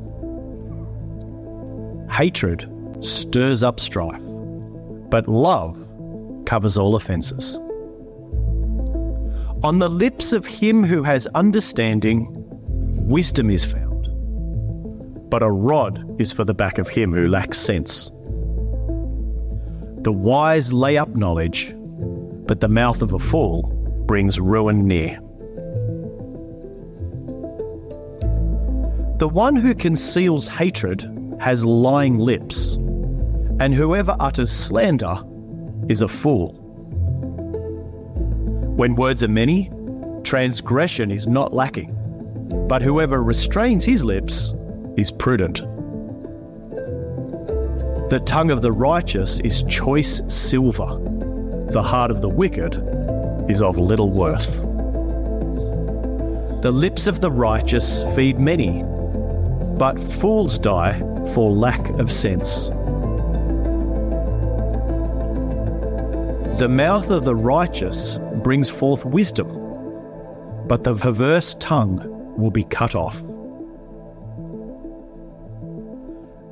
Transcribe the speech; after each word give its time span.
Hatred 2.09 2.71
stirs 3.01 3.63
up 3.63 3.81
strife, 3.81 4.21
but 5.11 5.29
love 5.29 5.77
covers 6.46 6.79
all 6.79 6.95
offences. 6.95 7.59
On 9.63 9.79
the 9.79 9.89
lips 9.89 10.32
of 10.32 10.45
him 10.46 10.85
who 10.85 11.03
has 11.03 11.27
understanding, 11.29 12.29
wisdom 13.09 13.51
is 13.51 13.65
found, 13.65 14.09
but 15.31 15.43
a 15.43 15.51
rod 15.51 16.21
is 16.21 16.32
for 16.32 16.45
the 16.45 16.53
back 16.54 16.79
of 16.79 16.89
him 16.89 17.13
who 17.13 17.29
lacks 17.29 17.59
sense. 17.59 18.11
The 20.03 20.13
wise 20.13 20.71
lay 20.73 20.99
up 20.99 21.15
knowledge, 21.17 21.75
but 22.46 22.61
the 22.61 22.68
mouth 22.68 23.01
of 23.01 23.15
a 23.15 23.18
fool 23.18 23.73
brings 24.07 24.39
ruin 24.39 24.87
near. 24.87 25.18
The 29.18 29.29
one 29.29 29.57
who 29.57 29.75
conceals 29.75 30.46
hatred 30.46 31.11
has 31.40 31.65
lying 31.65 32.19
lips, 32.19 32.77
and 33.61 33.72
whoever 33.72 34.17
utters 34.19 34.50
slander 34.50 35.17
is 35.89 36.03
a 36.03 36.08
fool. 36.08 36.55
When 38.77 38.97
words 38.97 39.23
are 39.23 39.29
many, 39.29 39.70
transgression 40.25 41.11
is 41.11 41.27
not 41.27 41.53
lacking, 41.53 41.95
but 42.69 42.83
whoever 42.83 43.23
restrains 43.23 43.84
his 43.84 44.05
lips 44.05 44.53
is 44.97 45.12
prudent. 45.12 45.62
The 48.11 48.20
tongue 48.27 48.51
of 48.51 48.62
the 48.62 48.73
righteous 48.73 49.41
is 49.41 49.62
choice 49.64 50.20
silver, 50.29 50.98
the 51.70 51.83
heart 51.83 52.11
of 52.11 52.20
the 52.20 52.29
wicked 52.29 52.75
is 53.48 53.62
of 53.62 53.79
little 53.79 54.11
worth. 54.11 54.57
The 56.62 56.73
lips 56.73 57.07
of 57.07 57.20
the 57.20 57.31
righteous 57.31 58.05
feed 58.14 58.39
many, 58.39 58.83
but 59.79 59.98
fools 59.98 60.59
die 60.59 60.98
for 61.34 61.51
lack 61.51 61.91
of 62.01 62.11
sense. 62.11 62.70
The 66.59 66.69
mouth 66.69 67.11
of 67.11 67.25
the 67.25 67.35
righteous 67.35 68.21
brings 68.45 68.71
forth 68.71 69.05
wisdom, 69.05 69.49
but 70.69 70.85
the 70.85 70.95
perverse 70.95 71.55
tongue 71.55 71.99
will 72.39 72.53
be 72.53 72.63
cut 72.63 72.95
off. 72.95 73.25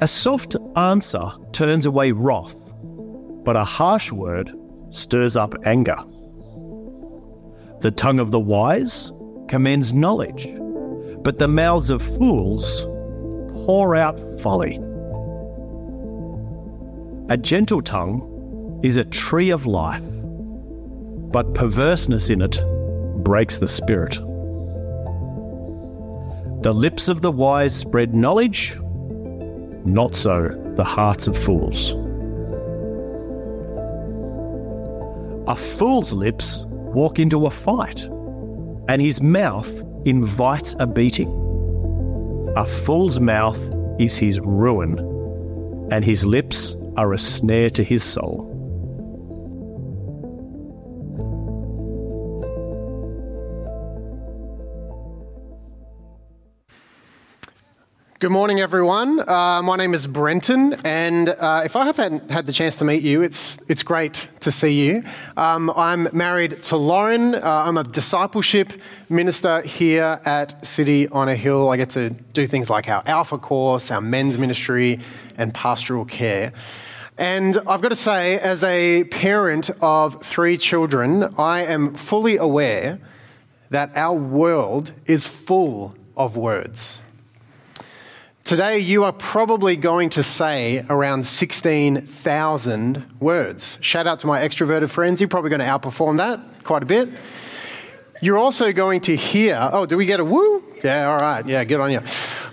A 0.01 0.09
soft 0.09 0.57
answer 0.75 1.31
turns 1.53 1.87
away 1.87 2.11
wrath, 2.11 2.57
but 3.45 3.55
a 3.55 3.63
harsh 3.63 4.11
word 4.11 4.53
stirs 4.91 5.37
up 5.37 5.55
anger. 5.65 5.99
The 7.79 7.93
tongue 7.93 8.19
of 8.19 8.33
the 8.33 8.41
wise 8.41 9.13
commends 9.47 9.93
knowledge, 9.93 10.49
but 11.23 11.39
the 11.39 11.47
mouths 11.47 11.91
of 11.91 12.03
fools 12.03 12.83
pour 13.65 13.95
out 13.95 14.19
folly. 14.41 14.81
A 17.29 17.37
gentle 17.37 17.83
tongue 17.83 18.32
is 18.83 18.97
a 18.97 19.05
tree 19.05 19.51
of 19.51 19.67
life, 19.67 20.03
but 21.33 21.55
perverseness 21.55 22.31
in 22.31 22.43
it 22.43 22.61
breaks 23.23 23.59
the 23.59 23.69
spirit. 23.69 24.19
The 26.63 26.73
lips 26.73 27.09
of 27.09 27.21
the 27.21 27.31
wise 27.31 27.75
spread 27.75 28.15
knowledge, 28.15 28.77
not 29.85 30.15
so 30.15 30.49
the 30.77 30.85
hearts 30.85 31.27
of 31.27 31.37
fools. 31.37 31.91
A 35.49 35.57
fool's 35.57 36.13
lips 36.13 36.65
walk 36.69 37.19
into 37.19 37.47
a 37.47 37.51
fight, 37.51 38.05
and 38.89 39.01
his 39.01 39.21
mouth 39.21 39.83
invites 40.05 40.77
a 40.79 40.87
beating. 40.87 41.31
A 42.57 42.65
fool's 42.65 43.19
mouth 43.19 43.61
is 43.99 44.17
his 44.19 44.41
ruin, 44.41 44.99
and 45.91 46.05
his 46.05 46.27
lips 46.27 46.77
are 46.97 47.13
a 47.13 47.19
snare 47.19 47.71
to 47.71 47.83
his 47.83 48.05
soul. 48.05 48.52
Good 58.23 58.31
morning, 58.31 58.61
everyone. 58.61 59.19
Uh, 59.19 59.63
my 59.65 59.75
name 59.77 59.95
is 59.95 60.07
Brenton, 60.07 60.75
and 60.85 61.29
uh, 61.29 61.63
if 61.65 61.75
I 61.75 61.87
haven't 61.87 62.31
had 62.31 62.47
the 62.47 62.53
chance 62.53 62.77
to 62.77 62.85
meet 62.85 63.03
you, 63.03 63.21
it's 63.23 63.59
it's 63.69 63.83
great 63.83 64.29
to 64.39 64.53
see 64.53 64.75
you. 64.75 65.03
Um, 65.37 65.73
I'm 65.75 66.07
married 66.13 66.63
to 66.63 66.77
Lauren. 66.77 67.35
Uh, 67.35 67.41
I'm 67.43 67.77
a 67.77 67.83
discipleship 67.83 68.75
minister 69.09 69.61
here 69.63 70.21
at 70.25 70.65
City 70.65 71.09
on 71.09 71.29
a 71.29 71.35
Hill. 71.35 71.69
I 71.71 71.77
get 71.77 71.91
to 71.91 72.11
do 72.11 72.47
things 72.47 72.71
like 72.71 72.89
our 72.89 73.03
Alpha 73.07 73.39
course, 73.39 73.91
our 73.91 74.01
men's 74.01 74.39
ministry, 74.39 75.01
and 75.37 75.53
pastoral 75.53 76.05
care. 76.05 76.53
And 77.19 77.59
I've 77.67 77.83
got 77.83 77.89
to 77.89 77.97
say, 77.97 78.39
as 78.39 78.63
a 78.63 79.03
parent 79.03 79.69
of 79.81 80.23
three 80.23 80.59
children, 80.59 81.25
I 81.39 81.65
am 81.65 81.95
fully 81.95 82.37
aware 82.37 83.01
that 83.71 83.91
our 83.97 84.17
world 84.17 84.93
is 85.07 85.27
full 85.27 85.97
of 86.17 86.37
words. 86.37 87.02
Today, 88.53 88.81
you 88.81 89.05
are 89.05 89.15
probably 89.15 89.77
going 89.77 90.11
to 90.11 90.23
say 90.23 90.85
around 90.91 91.25
16,000 91.25 93.07
words. 93.19 93.79
Shout 93.81 94.07
out 94.07 94.19
to 94.19 94.27
my 94.27 94.41
extroverted 94.47 94.91
friends. 94.91 95.23
You're 95.23 95.29
probably 95.29 95.49
going 95.49 95.61
to 95.61 95.65
outperform 95.65 96.19
that 96.19 96.39
quite 96.63 96.83
a 96.83 96.87
bit. 96.87 97.09
You're 98.21 98.37
also 98.37 98.71
going 98.75 99.01
to 99.09 99.17
hear, 99.17 99.59
oh, 99.73 99.87
do 99.87 99.97
we 99.97 100.05
get 100.05 100.21
a 100.21 100.25
woo? 100.27 100.63
Yeah, 100.85 101.09
all 101.11 101.17
right. 101.17 101.47
Yeah, 101.47 101.65
good 101.65 101.81
on 101.81 101.93
you. 101.93 102.03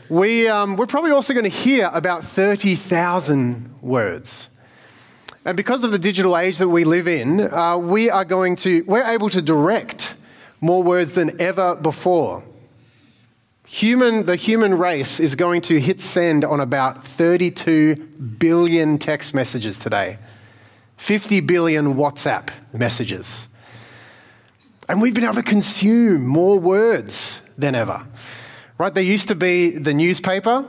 We, 0.07 0.47
um, 0.47 0.77
we're 0.77 0.85
probably 0.85 1.11
also 1.11 1.33
going 1.33 1.43
to 1.43 1.49
hear 1.49 1.91
about 1.91 2.23
30,000 2.23 3.81
words. 3.81 4.47
And 5.43 5.57
because 5.57 5.83
of 5.83 5.91
the 5.91 5.99
digital 5.99 6.37
age 6.37 6.59
that 6.59 6.69
we 6.69 6.85
live 6.85 7.09
in, 7.09 7.41
uh, 7.41 7.77
we 7.77 8.09
are 8.09 8.23
going 8.23 8.55
to, 8.55 8.83
we're 8.83 9.03
able 9.03 9.27
to 9.31 9.41
direct 9.41 10.15
more 10.61 10.81
words 10.81 11.15
than 11.15 11.41
ever 11.41 11.75
before. 11.75 12.45
Human, 13.71 14.25
the 14.25 14.35
human 14.35 14.79
race 14.79 15.19
is 15.19 15.35
going 15.35 15.61
to 15.61 15.79
hit 15.79 16.01
send 16.01 16.43
on 16.43 16.59
about 16.59 17.05
32 17.05 17.95
billion 18.39 18.97
text 18.97 19.35
messages 19.35 19.77
today, 19.77 20.17
50 20.97 21.41
billion 21.41 21.93
WhatsApp 21.93 22.49
messages. 22.73 23.47
And 24.89 24.99
we've 24.99 25.13
been 25.13 25.23
able 25.23 25.35
to 25.35 25.43
consume 25.43 26.25
more 26.25 26.59
words 26.59 27.43
than 27.59 27.75
ever. 27.75 28.07
Right? 28.79 28.91
There 28.91 29.03
used 29.03 29.27
to 29.27 29.35
be 29.35 29.77
the 29.77 29.93
newspaper, 29.93 30.65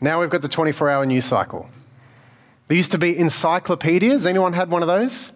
now 0.00 0.22
we've 0.22 0.30
got 0.30 0.40
the 0.40 0.48
24 0.48 0.88
hour 0.88 1.04
news 1.04 1.26
cycle. 1.26 1.68
There 2.68 2.78
used 2.78 2.92
to 2.92 2.98
be 2.98 3.14
encyclopedias. 3.14 4.24
Anyone 4.24 4.54
had 4.54 4.70
one 4.70 4.80
of 4.80 4.88
those? 4.88 5.32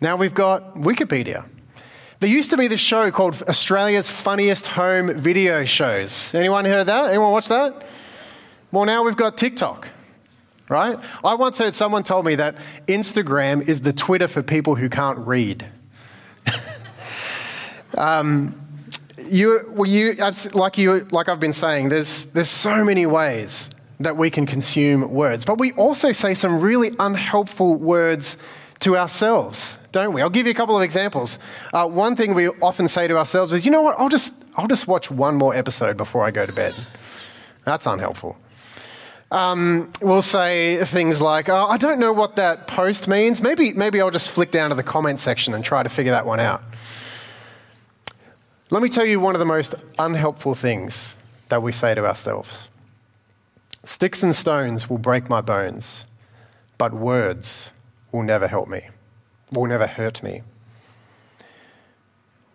Now 0.00 0.16
we've 0.16 0.34
got 0.34 0.74
Wikipedia. 0.74 1.48
There 2.18 2.30
used 2.30 2.50
to 2.50 2.56
be 2.56 2.66
this 2.66 2.80
show 2.80 3.10
called 3.10 3.42
Australia's 3.42 4.08
Funniest 4.08 4.68
Home 4.68 5.14
Video 5.18 5.66
Shows. 5.66 6.34
Anyone 6.34 6.64
heard 6.64 6.86
that? 6.86 7.10
Anyone 7.10 7.30
watch 7.30 7.48
that? 7.48 7.84
Well, 8.72 8.86
now 8.86 9.04
we've 9.04 9.18
got 9.18 9.36
TikTok, 9.36 9.88
right? 10.70 10.98
I 11.22 11.34
once 11.34 11.58
heard 11.58 11.74
someone 11.74 12.04
told 12.04 12.24
me 12.24 12.36
that 12.36 12.56
Instagram 12.86 13.68
is 13.68 13.82
the 13.82 13.92
Twitter 13.92 14.28
for 14.28 14.42
people 14.42 14.76
who 14.76 14.88
can't 14.88 15.18
read. 15.26 15.66
um, 17.98 18.58
you, 19.28 19.70
well, 19.72 19.86
you, 19.86 20.14
like, 20.54 20.78
you, 20.78 21.06
like 21.10 21.28
I've 21.28 21.40
been 21.40 21.52
saying, 21.52 21.90
there's, 21.90 22.26
there's 22.26 22.48
so 22.48 22.82
many 22.82 23.04
ways 23.04 23.68
that 24.00 24.16
we 24.16 24.30
can 24.30 24.46
consume 24.46 25.10
words, 25.12 25.44
but 25.44 25.58
we 25.58 25.72
also 25.72 26.12
say 26.12 26.32
some 26.32 26.62
really 26.62 26.92
unhelpful 26.98 27.74
words 27.74 28.38
to 28.80 28.96
ourselves, 28.96 29.76
don't 29.96 30.12
we? 30.12 30.20
I'll 30.20 30.28
give 30.28 30.44
you 30.44 30.52
a 30.52 30.54
couple 30.54 30.76
of 30.76 30.82
examples. 30.82 31.38
Uh, 31.72 31.88
one 31.88 32.16
thing 32.16 32.34
we 32.34 32.48
often 32.60 32.86
say 32.86 33.08
to 33.08 33.16
ourselves 33.16 33.50
is, 33.54 33.64
you 33.64 33.72
know 33.72 33.80
what, 33.80 33.98
I'll 33.98 34.10
just, 34.10 34.34
I'll 34.54 34.68
just 34.68 34.86
watch 34.86 35.10
one 35.10 35.36
more 35.36 35.54
episode 35.54 35.96
before 35.96 36.22
I 36.22 36.30
go 36.30 36.44
to 36.44 36.52
bed. 36.52 36.74
That's 37.64 37.86
unhelpful. 37.86 38.36
Um, 39.30 39.90
we'll 40.02 40.20
say 40.20 40.84
things 40.84 41.22
like, 41.22 41.48
oh, 41.48 41.66
I 41.66 41.78
don't 41.78 41.98
know 41.98 42.12
what 42.12 42.36
that 42.36 42.66
post 42.66 43.08
means. 43.08 43.40
Maybe, 43.40 43.72
maybe 43.72 43.98
I'll 43.98 44.10
just 44.10 44.30
flick 44.30 44.50
down 44.50 44.68
to 44.68 44.76
the 44.76 44.82
comment 44.82 45.18
section 45.18 45.54
and 45.54 45.64
try 45.64 45.82
to 45.82 45.88
figure 45.88 46.12
that 46.12 46.26
one 46.26 46.40
out. 46.40 46.62
Let 48.68 48.82
me 48.82 48.90
tell 48.90 49.06
you 49.06 49.18
one 49.18 49.34
of 49.34 49.38
the 49.38 49.46
most 49.46 49.74
unhelpful 49.98 50.54
things 50.54 51.14
that 51.48 51.62
we 51.62 51.72
say 51.72 51.94
to 51.94 52.04
ourselves. 52.04 52.68
Sticks 53.82 54.22
and 54.22 54.34
stones 54.36 54.90
will 54.90 54.98
break 54.98 55.30
my 55.30 55.40
bones, 55.40 56.04
but 56.76 56.92
words 56.92 57.70
will 58.12 58.24
never 58.24 58.46
help 58.46 58.68
me, 58.68 58.88
will 59.52 59.66
never 59.66 59.86
hurt 59.86 60.22
me. 60.22 60.42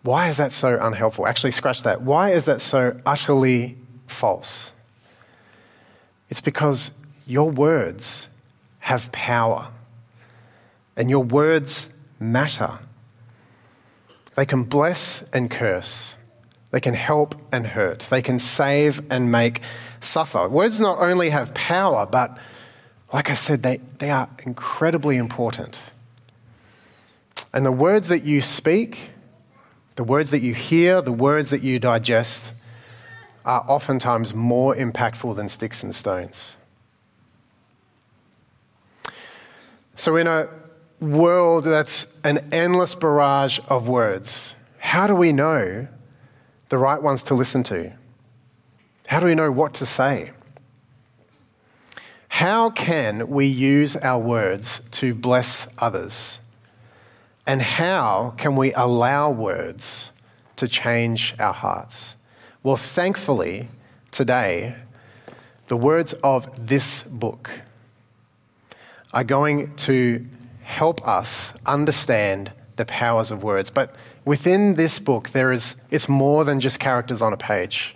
Why 0.03 0.29
is 0.29 0.37
that 0.37 0.51
so 0.51 0.79
unhelpful? 0.81 1.27
Actually, 1.27 1.51
scratch 1.51 1.83
that. 1.83 2.01
Why 2.01 2.31
is 2.31 2.45
that 2.45 2.61
so 2.61 2.99
utterly 3.05 3.77
false? 4.07 4.71
It's 6.29 6.41
because 6.41 6.91
your 7.27 7.49
words 7.51 8.27
have 8.79 9.11
power, 9.11 9.71
and 10.95 11.09
your 11.09 11.23
words 11.23 11.89
matter. 12.19 12.79
They 14.35 14.45
can 14.45 14.63
bless 14.63 15.23
and 15.33 15.51
curse. 15.51 16.15
They 16.71 16.79
can 16.79 16.93
help 16.93 17.35
and 17.51 17.67
hurt. 17.67 18.07
They 18.09 18.21
can 18.21 18.39
save 18.39 19.01
and 19.11 19.31
make 19.31 19.61
suffer. 19.99 20.47
Words 20.47 20.79
not 20.79 20.99
only 20.99 21.29
have 21.29 21.53
power, 21.53 22.05
but 22.05 22.37
like 23.13 23.29
I 23.29 23.33
said, 23.33 23.61
they, 23.61 23.81
they 23.99 24.09
are 24.09 24.29
incredibly 24.45 25.17
important. 25.17 25.81
And 27.53 27.65
the 27.65 27.71
words 27.71 28.07
that 28.07 28.23
you 28.23 28.41
speak, 28.41 29.11
the 29.95 30.03
words 30.03 30.31
that 30.31 30.41
you 30.41 30.53
hear, 30.53 31.01
the 31.01 31.11
words 31.11 31.49
that 31.49 31.61
you 31.63 31.79
digest, 31.79 32.53
are 33.43 33.65
oftentimes 33.67 34.33
more 34.33 34.75
impactful 34.75 35.35
than 35.35 35.49
sticks 35.49 35.83
and 35.83 35.93
stones. 35.93 36.55
So, 39.95 40.15
in 40.15 40.27
a 40.27 40.47
world 40.99 41.65
that's 41.65 42.15
an 42.23 42.49
endless 42.51 42.95
barrage 42.95 43.59
of 43.67 43.87
words, 43.87 44.55
how 44.77 45.07
do 45.07 45.15
we 45.15 45.31
know 45.31 45.87
the 46.69 46.77
right 46.77 47.01
ones 47.01 47.23
to 47.23 47.33
listen 47.33 47.63
to? 47.63 47.91
How 49.07 49.19
do 49.19 49.25
we 49.25 49.35
know 49.35 49.51
what 49.51 49.73
to 49.75 49.85
say? 49.85 50.31
How 52.29 52.69
can 52.69 53.29
we 53.29 53.45
use 53.45 53.95
our 53.97 54.19
words 54.19 54.81
to 54.91 55.13
bless 55.13 55.67
others? 55.77 56.40
And 57.47 57.61
how 57.61 58.33
can 58.37 58.55
we 58.55 58.73
allow 58.73 59.31
words 59.31 60.11
to 60.57 60.67
change 60.67 61.33
our 61.39 61.53
hearts? 61.53 62.15
Well, 62.63 62.77
thankfully, 62.77 63.67
today, 64.11 64.75
the 65.67 65.77
words 65.77 66.13
of 66.23 66.67
this 66.67 67.03
book 67.03 67.49
are 69.13 69.23
going 69.23 69.75
to 69.75 70.25
help 70.63 71.05
us 71.07 71.53
understand 71.65 72.51
the 72.75 72.85
powers 72.85 73.31
of 73.31 73.43
words. 73.43 73.69
But 73.69 73.95
within 74.23 74.75
this 74.75 74.99
book, 74.99 75.29
there 75.29 75.51
is, 75.51 75.75
it's 75.89 76.07
more 76.07 76.45
than 76.45 76.59
just 76.59 76.79
characters 76.79 77.21
on 77.21 77.33
a 77.33 77.37
page. 77.37 77.95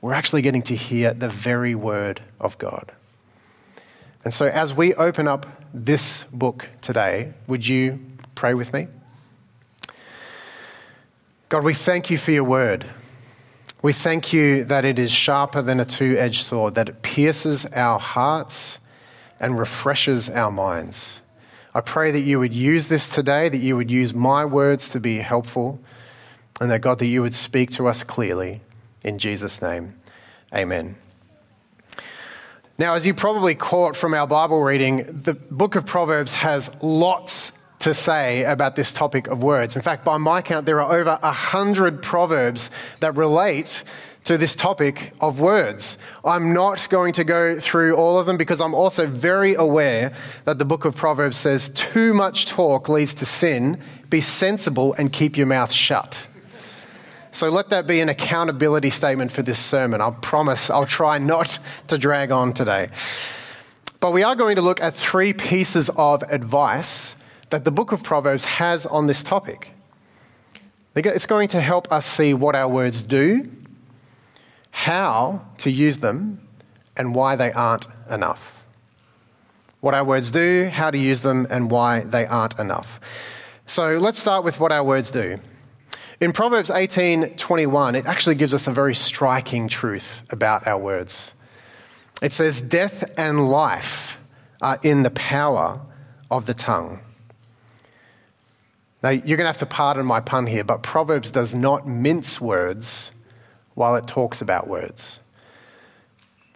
We're 0.00 0.14
actually 0.14 0.42
getting 0.42 0.62
to 0.62 0.76
hear 0.76 1.12
the 1.12 1.28
very 1.28 1.74
word 1.74 2.20
of 2.40 2.58
God. 2.58 2.92
And 4.24 4.34
so, 4.34 4.46
as 4.46 4.74
we 4.74 4.94
open 4.94 5.28
up 5.28 5.46
this 5.72 6.24
book 6.24 6.68
today, 6.80 7.32
would 7.46 7.66
you 7.66 8.00
pray 8.36 8.54
with 8.54 8.72
me? 8.72 8.86
God, 11.48 11.64
we 11.64 11.74
thank 11.74 12.10
you 12.10 12.18
for 12.18 12.30
your 12.30 12.44
word. 12.44 12.86
We 13.82 13.92
thank 13.92 14.32
you 14.32 14.64
that 14.64 14.84
it 14.84 14.98
is 14.98 15.10
sharper 15.10 15.62
than 15.62 15.80
a 15.80 15.84
two 15.84 16.16
edged 16.18 16.44
sword, 16.44 16.74
that 16.74 16.88
it 16.88 17.02
pierces 17.02 17.66
our 17.66 17.98
hearts 17.98 18.78
and 19.40 19.58
refreshes 19.58 20.28
our 20.30 20.50
minds. 20.50 21.20
I 21.74 21.80
pray 21.80 22.10
that 22.10 22.20
you 22.20 22.38
would 22.38 22.54
use 22.54 22.88
this 22.88 23.08
today, 23.08 23.48
that 23.48 23.58
you 23.58 23.76
would 23.76 23.90
use 23.90 24.14
my 24.14 24.44
words 24.44 24.88
to 24.90 25.00
be 25.00 25.18
helpful, 25.18 25.80
and 26.60 26.70
that 26.70 26.80
God, 26.80 26.98
that 27.00 27.06
you 27.06 27.22
would 27.22 27.34
speak 27.34 27.70
to 27.72 27.86
us 27.86 28.02
clearly. 28.02 28.60
In 29.02 29.18
Jesus' 29.18 29.60
name, 29.60 29.94
amen. 30.54 30.96
Now, 32.78 32.94
as 32.94 33.06
you 33.06 33.14
probably 33.14 33.54
caught 33.54 33.94
from 33.94 34.14
our 34.14 34.26
Bible 34.26 34.62
reading, 34.62 35.22
the 35.22 35.34
book 35.34 35.76
of 35.76 35.86
Proverbs 35.86 36.34
has 36.34 36.70
lots 36.82 37.52
to 37.86 37.94
say 37.94 38.42
about 38.42 38.74
this 38.74 38.92
topic 38.92 39.28
of 39.28 39.44
words. 39.44 39.76
In 39.76 39.82
fact, 39.82 40.04
by 40.04 40.16
my 40.16 40.42
count, 40.42 40.66
there 40.66 40.80
are 40.80 40.92
over 40.92 41.20
a 41.22 41.30
hundred 41.30 42.02
proverbs 42.02 42.68
that 42.98 43.14
relate 43.14 43.84
to 44.24 44.36
this 44.36 44.56
topic 44.56 45.12
of 45.20 45.38
words. 45.38 45.96
I'm 46.24 46.52
not 46.52 46.88
going 46.90 47.12
to 47.12 47.22
go 47.22 47.60
through 47.60 47.94
all 47.94 48.18
of 48.18 48.26
them 48.26 48.36
because 48.36 48.60
I'm 48.60 48.74
also 48.74 49.06
very 49.06 49.54
aware 49.54 50.12
that 50.46 50.58
the 50.58 50.64
book 50.64 50.84
of 50.84 50.96
Proverbs 50.96 51.36
says 51.36 51.68
too 51.68 52.12
much 52.12 52.46
talk 52.46 52.88
leads 52.88 53.14
to 53.14 53.24
sin. 53.24 53.80
Be 54.10 54.20
sensible 54.20 54.92
and 54.94 55.12
keep 55.12 55.36
your 55.36 55.46
mouth 55.46 55.70
shut. 55.70 56.26
So 57.30 57.50
let 57.50 57.68
that 57.68 57.86
be 57.86 58.00
an 58.00 58.08
accountability 58.08 58.90
statement 58.90 59.30
for 59.30 59.42
this 59.42 59.60
sermon. 59.60 60.00
I 60.00 60.10
promise 60.10 60.70
I'll 60.70 60.86
try 60.86 61.18
not 61.18 61.60
to 61.86 61.98
drag 61.98 62.32
on 62.32 62.52
today. 62.52 62.88
But 64.00 64.10
we 64.10 64.24
are 64.24 64.34
going 64.34 64.56
to 64.56 64.62
look 64.62 64.80
at 64.80 64.94
three 64.94 65.32
pieces 65.32 65.88
of 65.90 66.24
advice 66.24 67.15
that 67.50 67.64
the 67.64 67.70
book 67.70 67.92
of 67.92 68.02
Proverbs 68.02 68.44
has 68.44 68.86
on 68.86 69.06
this 69.06 69.22
topic. 69.22 69.72
It's 70.94 71.26
going 71.26 71.48
to 71.48 71.60
help 71.60 71.92
us 71.92 72.06
see 72.06 72.32
what 72.34 72.54
our 72.54 72.68
words 72.68 73.02
do 73.02 73.44
how 74.76 75.40
to 75.56 75.70
use 75.70 75.98
them, 75.98 76.38
and 76.98 77.14
why 77.14 77.34
they 77.34 77.50
aren't 77.50 77.88
enough. 78.10 78.66
What 79.80 79.94
our 79.94 80.04
words 80.04 80.30
do, 80.30 80.68
how 80.70 80.90
to 80.90 80.98
use 80.98 81.22
them, 81.22 81.46
and 81.48 81.70
why 81.70 82.00
they 82.00 82.26
aren't 82.26 82.58
enough. 82.58 83.00
So 83.64 83.96
let's 83.96 84.18
start 84.18 84.44
with 84.44 84.60
what 84.60 84.72
our 84.72 84.84
words 84.84 85.10
do. 85.10 85.38
In 86.20 86.32
Proverbs 86.32 86.68
18:21, 86.68 87.94
it 87.94 88.04
actually 88.04 88.34
gives 88.34 88.52
us 88.52 88.66
a 88.66 88.70
very 88.70 88.94
striking 88.94 89.66
truth 89.66 90.22
about 90.28 90.66
our 90.66 90.78
words. 90.78 91.32
It 92.20 92.34
says, 92.34 92.60
Death 92.60 93.02
and 93.16 93.48
life 93.48 94.20
are 94.60 94.78
in 94.82 95.04
the 95.04 95.10
power 95.10 95.80
of 96.30 96.44
the 96.44 96.54
tongue. 96.54 97.00
Now, 99.06 99.12
you're 99.12 99.36
going 99.36 99.44
to 99.44 99.50
have 99.50 99.58
to 99.58 99.66
pardon 99.66 100.04
my 100.04 100.18
pun 100.18 100.48
here, 100.48 100.64
but 100.64 100.82
Proverbs 100.82 101.30
does 101.30 101.54
not 101.54 101.86
mince 101.86 102.40
words 102.40 103.12
while 103.74 103.94
it 103.94 104.08
talks 104.08 104.42
about 104.42 104.66
words. 104.66 105.20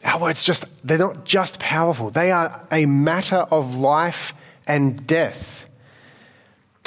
Our 0.05 0.21
words 0.21 0.43
just, 0.43 0.65
they're 0.85 0.99
not 0.99 1.25
just 1.25 1.61
powerful, 1.61 2.11
they 2.11 2.33
are 2.33 2.67
a 2.73 2.87
matter 2.87 3.37
of 3.37 3.77
life 3.77 4.33
and 4.67 5.07
death. 5.07 5.71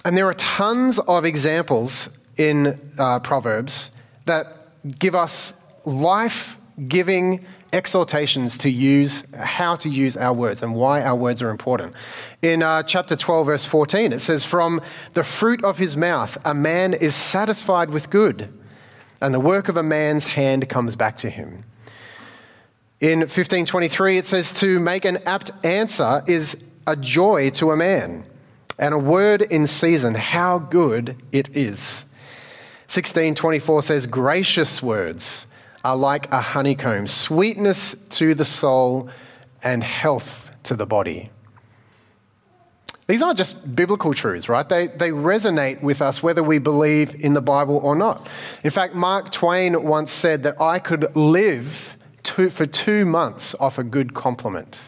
And 0.04 0.18
there 0.18 0.28
are 0.28 0.34
tons 0.34 1.00
of 1.00 1.24
examples 1.24 2.10
in 2.36 2.78
uh, 3.00 3.22
Proverbs 3.22 3.92
that 4.26 4.68
give 5.00 5.16
us 5.16 5.54
life 5.86 6.58
giving 6.90 7.46
exhortations 7.74 8.58
to 8.60 8.70
use 8.70 9.24
how 9.36 9.76
to 9.76 9.90
use 9.90 10.16
our 10.16 10.34
words 10.34 10.62
and 10.62 10.76
why 10.76 11.02
our 11.02 11.16
words 11.16 11.42
are 11.42 11.50
important. 11.50 11.94
In 12.42 12.64
uh, 12.64 12.84
chapter 12.84 13.16
12, 13.16 13.46
verse 13.46 13.66
14, 13.66 14.14
it 14.14 14.20
says, 14.20 14.46
From 14.46 14.80
the 15.14 15.24
fruit 15.24 15.64
of 15.64 15.78
his 15.78 15.98
mouth, 15.98 16.38
a 16.46 16.54
man 16.54 16.94
is 16.94 17.16
satisfied 17.16 17.90
with 17.90 18.10
good 18.10 18.50
and 19.24 19.34
the 19.34 19.40
work 19.40 19.70
of 19.70 19.78
a 19.78 19.84
man's 19.84 20.28
hand 20.28 20.68
comes 20.68 20.98
back 20.98 21.18
to 21.20 21.30
him. 21.30 21.64
In 23.00 23.20
1523, 23.20 24.18
it 24.18 24.26
says, 24.26 24.52
To 24.60 24.82
make 24.82 25.06
an 25.06 25.20
apt 25.26 25.52
answer 25.64 26.22
is 26.28 26.62
a 26.86 26.98
joy 26.98 27.50
to 27.52 27.72
a 27.72 27.78
man, 27.78 28.26
and 28.78 28.94
a 28.94 29.00
word 29.00 29.42
in 29.42 29.66
season, 29.66 30.14
how 30.14 30.60
good 30.60 31.16
it 31.32 31.56
is. 31.56 32.04
1624 32.88 33.84
says, 33.84 34.08
Gracious 34.08 34.84
words 34.84 35.48
are 35.84 35.98
like 35.98 36.32
a 36.32 36.40
honeycomb, 36.40 37.08
sweetness 37.08 37.96
to 38.10 38.34
the 38.34 38.46
soul 38.46 39.10
and 39.62 39.84
health 39.84 40.52
to 40.64 40.76
the 40.76 40.86
body. 40.86 41.30
These 43.08 43.22
aren't 43.22 43.38
just 43.38 43.76
biblical 43.76 44.14
truths, 44.14 44.48
right? 44.48 44.68
They, 44.68 44.88
they 44.88 45.10
resonate 45.10 45.84
with 45.84 46.02
us 46.02 46.24
whether 46.24 46.42
we 46.42 46.58
believe 46.58 47.14
in 47.16 47.34
the 47.34 47.42
Bible 47.42 47.78
or 47.84 47.96
not. 47.96 48.30
In 48.64 48.72
fact, 48.72 48.96
Mark 48.96 49.30
Twain 49.30 49.84
once 49.84 50.10
said 50.10 50.44
that 50.44 50.60
I 50.62 50.80
could 50.80 51.14
live 51.16 51.98
two, 52.24 52.50
for 52.50 52.66
two 52.66 53.04
months 53.04 53.56
off 53.60 53.78
a 53.78 53.84
good 53.84 54.14
compliment. 54.14 54.80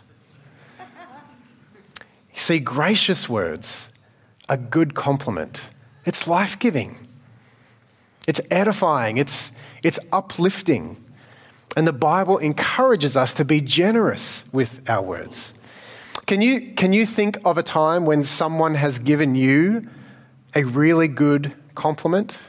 See, 2.34 2.60
gracious 2.60 3.28
words, 3.28 3.90
a 4.48 4.58
good 4.58 4.94
compliment, 4.94 5.70
it's 6.06 6.28
life 6.28 6.60
giving, 6.60 6.96
it's 8.28 8.42
edifying, 8.52 9.18
it's, 9.18 9.52
it's 9.86 10.00
uplifting. 10.12 10.98
And 11.78 11.86
the 11.86 11.94
Bible 11.94 12.40
encourages 12.40 13.16
us 13.16 13.36
to 13.36 13.46
be 13.46 13.62
generous 13.62 14.44
with 14.52 14.82
our 14.90 15.04
words. 15.04 15.54
Can 16.26 16.42
you, 16.42 16.74
can 16.74 16.92
you 16.92 17.06
think 17.06 17.38
of 17.46 17.60
a 17.60 17.64
time 17.64 18.08
when 18.08 18.24
someone 18.24 18.74
has 18.74 18.98
given 18.98 19.36
you 19.36 19.84
a 20.56 20.64
really 20.64 21.08
good 21.08 21.54
compliment? 21.76 22.40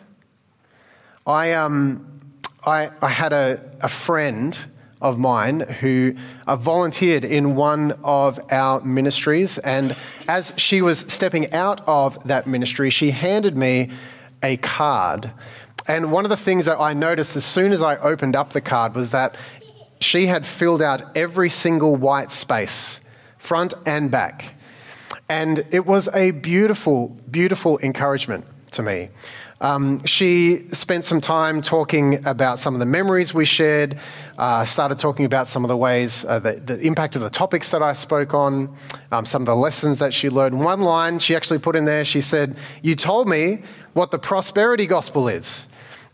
I, 1.27 1.53
um, 1.53 2.23
I, 2.65 2.89
I 3.03 3.09
had 3.09 3.35
a, 3.35 3.61
a 3.83 3.89
friend 3.89 4.59
of 5.03 5.19
mine 5.19 5.61
who 5.61 6.15
uh, 6.47 6.57
volunteered 6.57 7.23
in 7.23 7.55
one 7.55 7.99
of 8.03 8.41
our 8.51 8.81
ministries, 8.81 9.59
and 9.59 9.95
as 10.27 10.55
she 10.57 10.81
was 10.81 11.01
stepping 11.01 11.53
out 11.53 11.83
of 11.87 12.27
that 12.29 12.47
ministry, 12.47 12.89
she 12.89 13.11
handed 13.11 13.59
me 13.59 13.91
a 14.43 14.57
card. 14.57 15.31
And 15.89 16.11
one 16.11 16.25
of 16.25 16.31
the 16.31 16.37
things 16.37 16.65
that 16.65 16.81
I 16.81 16.93
noticed 16.93 17.37
as 17.37 17.45
soon 17.45 17.73
as 17.73 17.83
I 17.83 17.97
opened 17.97 18.35
up 18.35 18.51
the 18.51 18.61
card 18.61 18.95
was 18.95 19.11
that 19.11 19.37
she 20.01 20.27
had 20.27 20.45
filled 20.45 20.83
out 20.83 21.17
every 21.17 21.49
single 21.49 21.97
white 21.97 22.33
space, 22.33 23.01
front 23.39 23.75
and 23.87 24.11
back. 24.11 24.55
And 25.29 25.65
it 25.71 25.87
was 25.87 26.09
a 26.15 26.33
beautiful, 26.33 27.17
beautiful 27.31 27.79
encouragement 27.81 28.47
to 28.73 28.83
me. 28.83 29.11
Um, 29.61 30.05
she 30.05 30.69
spent 30.73 31.05
some 31.05 31.23
time 31.23 31.63
talking 31.63 32.27
about 32.27 32.59
some 32.59 32.75
of 32.75 32.81
the 32.81 32.87
memories 32.87 33.33
we 33.33 33.47
shared, 33.47 33.99
uh, 34.37 34.67
started 34.67 34.99
talking 34.99 35.25
about 35.25 35.49
some 35.49 35.65
of 35.65 35.69
the 35.69 35.77
ways, 35.77 36.27
uh, 36.27 36.39
the, 36.39 36.53
the, 36.55 36.79
impact 36.81 37.17
of 37.17 37.23
the 37.23 37.31
topics 37.31 37.71
that 37.71 37.83
I 37.83 37.95
spoke 37.95 38.35
on, 38.35 38.77
um, 39.13 39.25
some 39.25 39.41
of 39.41 39.47
the 39.47 39.57
lessons 39.57 39.99
that 40.01 40.13
she 40.13 40.29
learned. 40.29 40.61
One 40.61 40.83
line 40.83 41.21
she 41.21 41.35
actually 41.35 41.59
put 41.59 41.75
in 41.75 41.87
there, 41.87 42.05
she 42.05 42.21
said, 42.21 42.55
You 42.83 42.95
told 42.95 43.31
me 43.31 43.63
what 43.95 44.11
the 44.11 44.19
prosperity 44.19 44.85
gospel 44.85 45.27
is, 45.27 45.67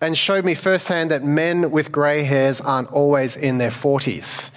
and 0.03 0.19
showed 0.19 0.45
me 0.45 0.55
firsthand 0.55 1.13
that 1.13 1.23
men 1.23 1.71
with 1.71 1.93
grey 1.93 2.25
hairs 2.25 2.61
aren't 2.61 2.91
always 2.93 3.37
in 3.37 3.59
their 3.59 3.71
40s. 3.71 4.51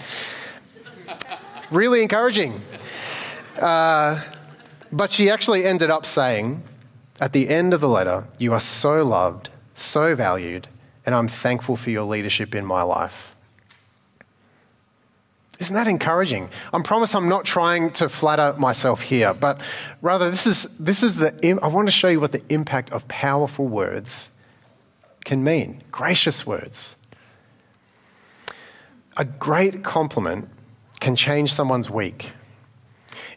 really 1.69 2.01
encouraging. 2.01 2.59
Uh, 3.59 4.21
but 4.91 5.11
she 5.11 5.29
actually 5.29 5.63
ended 5.63 5.91
up 5.91 6.03
saying, 6.03 6.63
at 7.21 7.31
the 7.31 7.47
end 7.47 7.75
of 7.75 7.81
the 7.81 7.87
letter, 7.87 8.27
you 8.39 8.53
are 8.53 8.59
so 8.59 9.03
loved, 9.03 9.49
so 9.75 10.15
valued, 10.15 10.67
and 11.05 11.13
I'm 11.13 11.27
thankful 11.27 11.77
for 11.77 11.91
your 11.91 12.05
leadership 12.05 12.55
in 12.55 12.65
my 12.65 12.81
life. 12.81 13.35
Isn't 15.59 15.75
that 15.75 15.87
encouraging? 15.87 16.49
I 16.73 16.81
promise 16.81 17.13
I'm 17.13 17.29
not 17.29 17.45
trying 17.45 17.91
to 17.93 18.09
flatter 18.09 18.55
myself 18.57 19.01
here, 19.01 19.35
but 19.35 19.61
rather 20.01 20.31
this 20.31 20.47
is, 20.47 20.75
this 20.79 21.03
is 21.03 21.17
the, 21.17 21.59
I 21.61 21.67
want 21.67 21.87
to 21.87 21.91
show 21.91 22.07
you 22.07 22.19
what 22.19 22.31
the 22.31 22.41
impact 22.49 22.91
of 22.91 23.07
powerful 23.07 23.67
words 23.67 24.31
can 25.25 25.43
mean. 25.43 25.83
Gracious 25.91 26.47
words. 26.47 26.95
A 29.17 29.25
great 29.25 29.83
compliment 29.83 30.49
can 30.99 31.15
change 31.15 31.53
someone's 31.53 31.89
week. 31.89 32.31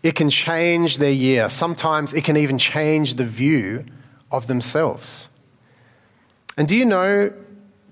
It 0.02 0.14
can 0.14 0.30
change 0.30 0.99
their 0.99 1.12
year. 1.12 1.49
Sometimes 1.49 2.12
it 2.12 2.23
can 2.25 2.37
even 2.37 2.59
change 2.59 3.14
the 3.14 3.25
view 3.25 3.85
of 4.30 4.47
themselves. 4.47 5.28
And 6.57 6.68
do 6.68 6.76
you 6.76 6.85
know, 6.85 7.33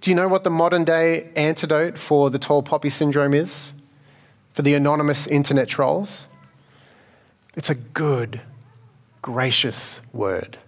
do 0.01 0.11
you 0.11 0.15
know 0.15 0.29
what 0.29 0.45
the 0.45 0.51
modern 0.51 0.85
day 0.85 1.31
antidote 1.35 1.99
for 1.99 2.31
the 2.31 2.39
tall 2.39 2.63
poppy 2.63 2.91
syndrome 2.91 3.35
is? 3.35 3.73
For 4.53 4.63
the 4.63 4.75
anonymous 4.75 5.27
internet 5.27 5.69
trolls? 5.69 6.27
It's 7.57 7.71
a 7.71 7.75
good, 7.75 8.41
gracious 9.23 10.01
word. 10.13 10.59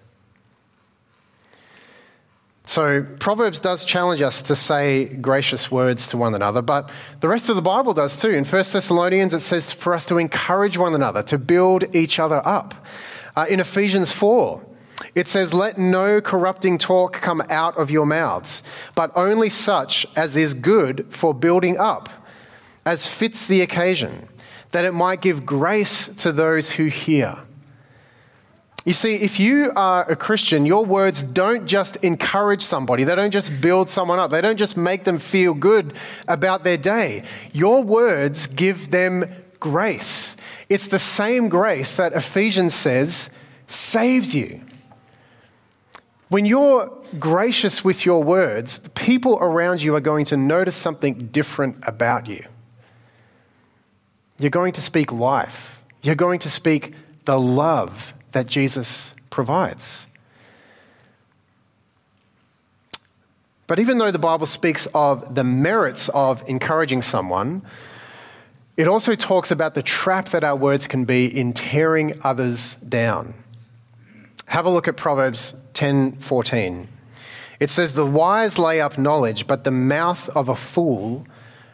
So, 2.68 3.02
Proverbs 3.18 3.60
does 3.60 3.86
challenge 3.86 4.20
us 4.20 4.42
to 4.42 4.54
say 4.54 5.06
gracious 5.06 5.70
words 5.70 6.06
to 6.08 6.18
one 6.18 6.34
another, 6.34 6.60
but 6.60 6.90
the 7.20 7.28
rest 7.28 7.48
of 7.48 7.56
the 7.56 7.62
Bible 7.62 7.94
does 7.94 8.20
too. 8.20 8.28
In 8.28 8.44
1 8.44 8.50
Thessalonians, 8.50 9.32
it 9.32 9.40
says 9.40 9.72
for 9.72 9.94
us 9.94 10.04
to 10.04 10.18
encourage 10.18 10.76
one 10.76 10.94
another, 10.94 11.22
to 11.22 11.38
build 11.38 11.96
each 11.96 12.18
other 12.18 12.46
up. 12.46 12.74
Uh, 13.34 13.46
in 13.48 13.58
Ephesians 13.58 14.12
4, 14.12 14.62
it 15.14 15.26
says, 15.26 15.54
Let 15.54 15.78
no 15.78 16.20
corrupting 16.20 16.76
talk 16.76 17.14
come 17.14 17.42
out 17.48 17.74
of 17.78 17.90
your 17.90 18.04
mouths, 18.04 18.62
but 18.94 19.12
only 19.16 19.48
such 19.48 20.04
as 20.14 20.36
is 20.36 20.52
good 20.52 21.06
for 21.08 21.32
building 21.32 21.78
up, 21.78 22.10
as 22.84 23.08
fits 23.08 23.46
the 23.46 23.62
occasion, 23.62 24.28
that 24.72 24.84
it 24.84 24.92
might 24.92 25.22
give 25.22 25.46
grace 25.46 26.08
to 26.08 26.32
those 26.32 26.72
who 26.72 26.84
hear. 26.84 27.34
You 28.88 28.94
see, 28.94 29.16
if 29.16 29.38
you 29.38 29.70
are 29.76 30.10
a 30.10 30.16
Christian, 30.16 30.64
your 30.64 30.82
words 30.82 31.22
don't 31.22 31.66
just 31.66 31.96
encourage 31.96 32.62
somebody, 32.62 33.04
they 33.04 33.14
don't 33.14 33.32
just 33.32 33.60
build 33.60 33.90
someone 33.90 34.18
up, 34.18 34.30
they 34.30 34.40
don't 34.40 34.56
just 34.56 34.78
make 34.78 35.04
them 35.04 35.18
feel 35.18 35.52
good 35.52 35.92
about 36.26 36.64
their 36.64 36.78
day. 36.78 37.24
Your 37.52 37.82
words 37.82 38.46
give 38.46 38.90
them 38.90 39.30
grace. 39.60 40.36
It's 40.70 40.86
the 40.86 40.98
same 40.98 41.50
grace 41.50 41.96
that 41.96 42.14
Ephesians 42.14 42.72
says 42.72 43.28
saves 43.66 44.34
you. 44.34 44.62
When 46.30 46.46
you're 46.46 46.90
gracious 47.18 47.84
with 47.84 48.06
your 48.06 48.24
words, 48.24 48.78
the 48.78 48.88
people 48.88 49.36
around 49.38 49.82
you 49.82 49.96
are 49.96 50.00
going 50.00 50.24
to 50.24 50.36
notice 50.38 50.76
something 50.76 51.26
different 51.26 51.76
about 51.86 52.26
you. 52.26 52.42
You're 54.38 54.48
going 54.48 54.72
to 54.72 54.80
speak 54.80 55.12
life, 55.12 55.84
you're 56.00 56.14
going 56.14 56.38
to 56.38 56.48
speak 56.48 56.94
the 57.26 57.38
love 57.38 58.14
that 58.32 58.46
Jesus 58.46 59.14
provides. 59.30 60.06
But 63.66 63.78
even 63.78 63.98
though 63.98 64.10
the 64.10 64.18
Bible 64.18 64.46
speaks 64.46 64.86
of 64.94 65.34
the 65.34 65.44
merits 65.44 66.08
of 66.08 66.42
encouraging 66.48 67.02
someone, 67.02 67.62
it 68.78 68.88
also 68.88 69.14
talks 69.14 69.50
about 69.50 69.74
the 69.74 69.82
trap 69.82 70.30
that 70.30 70.42
our 70.42 70.56
words 70.56 70.86
can 70.86 71.04
be 71.04 71.26
in 71.26 71.52
tearing 71.52 72.14
others 72.22 72.76
down. 72.76 73.34
Have 74.46 74.64
a 74.64 74.70
look 74.70 74.88
at 74.88 74.96
Proverbs 74.96 75.54
10:14. 75.74 76.88
It 77.60 77.70
says 77.70 77.92
the 77.92 78.06
wise 78.06 78.58
lay 78.58 78.80
up 78.80 78.96
knowledge, 78.96 79.46
but 79.46 79.64
the 79.64 79.70
mouth 79.70 80.30
of 80.30 80.48
a 80.48 80.54
fool 80.54 81.26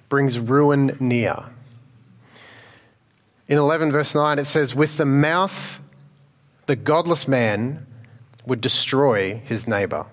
brings 0.09 0.39
ruin 0.39 0.97
near. 0.99 1.37
In 3.47 3.59
11 3.59 3.93
verse 3.93 4.15
9 4.15 4.39
it 4.39 4.47
says 4.47 4.75
with 4.75 4.97
the 4.97 5.05
mouth 5.05 5.81
the 6.67 6.77
godless 6.77 7.29
man 7.29 7.87
would 8.47 8.61
destroy 8.61 9.37
his 9.45 9.67
neighbor. 9.67 10.07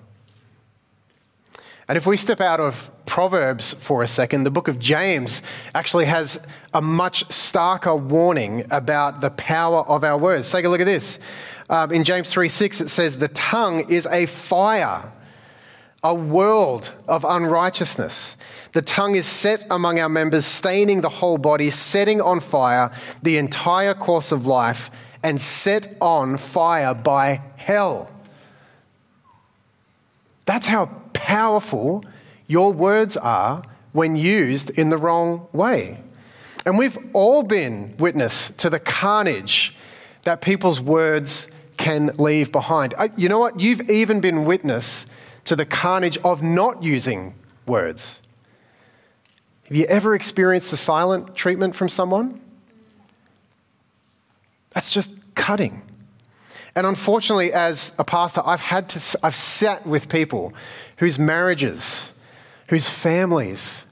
And 1.87 1.97
if 1.97 2.05
we 2.05 2.15
step 2.15 2.39
out 2.39 2.61
of 2.61 2.89
Proverbs 3.05 3.73
for 3.73 4.01
a 4.01 4.07
second, 4.07 4.43
the 4.43 4.51
book 4.51 4.69
of 4.69 4.79
James 4.79 5.41
actually 5.75 6.05
has 6.05 6.41
a 6.73 6.81
much 6.81 7.27
starker 7.27 7.99
warning 7.99 8.65
about 8.71 9.19
the 9.19 9.31
power 9.31 9.79
of 9.79 10.05
our 10.05 10.17
words. 10.17 10.49
Take 10.49 10.63
a 10.63 10.69
look 10.69 10.79
at 10.79 10.85
this. 10.85 11.19
Um, 11.69 11.91
in 11.91 12.05
James 12.05 12.31
3 12.31 12.47
6, 12.47 12.81
it 12.81 12.87
says, 12.87 13.17
The 13.17 13.27
tongue 13.27 13.89
is 13.89 14.05
a 14.05 14.25
fire, 14.25 15.11
a 16.01 16.15
world 16.15 16.93
of 17.09 17.25
unrighteousness. 17.25 18.37
The 18.71 18.81
tongue 18.81 19.15
is 19.15 19.25
set 19.25 19.65
among 19.69 19.99
our 19.99 20.07
members, 20.07 20.45
staining 20.45 21.01
the 21.01 21.09
whole 21.09 21.37
body, 21.37 21.69
setting 21.69 22.21
on 22.21 22.39
fire 22.39 22.91
the 23.21 23.37
entire 23.37 23.93
course 23.93 24.31
of 24.31 24.47
life 24.47 24.89
and 25.23 25.39
set 25.39 25.95
on 26.01 26.37
fire 26.37 26.93
by 26.93 27.41
hell. 27.57 28.11
That's 30.45 30.67
how 30.67 30.87
powerful 31.13 32.03
your 32.47 32.73
words 32.73 33.15
are 33.17 33.63
when 33.93 34.15
used 34.15 34.69
in 34.71 34.89
the 34.89 34.97
wrong 34.97 35.47
way. 35.53 35.99
And 36.65 36.77
we've 36.77 36.97
all 37.13 37.43
been 37.43 37.95
witness 37.97 38.49
to 38.57 38.69
the 38.69 38.79
carnage 38.79 39.75
that 40.23 40.41
people's 40.41 40.79
words 40.79 41.49
can 41.77 42.11
leave 42.17 42.51
behind. 42.51 42.93
You 43.15 43.29
know 43.29 43.39
what? 43.39 43.59
You've 43.59 43.89
even 43.89 44.21
been 44.21 44.45
witness 44.45 45.05
to 45.45 45.55
the 45.55 45.65
carnage 45.65 46.17
of 46.19 46.43
not 46.43 46.83
using 46.83 47.33
words. 47.65 48.19
Have 49.63 49.77
you 49.77 49.85
ever 49.85 50.13
experienced 50.13 50.71
the 50.71 50.77
silent 50.77 51.33
treatment 51.35 51.75
from 51.75 51.87
someone? 51.87 52.40
That's 54.71 54.91
just 54.91 55.11
cutting. 55.35 55.83
And 56.75 56.87
unfortunately, 56.87 57.51
as 57.51 57.93
a 57.99 58.03
pastor, 58.03 58.41
I've 58.45 58.61
had 58.61 58.89
to, 58.89 59.19
I've 59.23 59.35
sat 59.35 59.85
with 59.85 60.07
people 60.07 60.53
whose 60.97 61.19
marriages, 61.19 62.13
whose 62.69 62.87
families, 62.87 63.85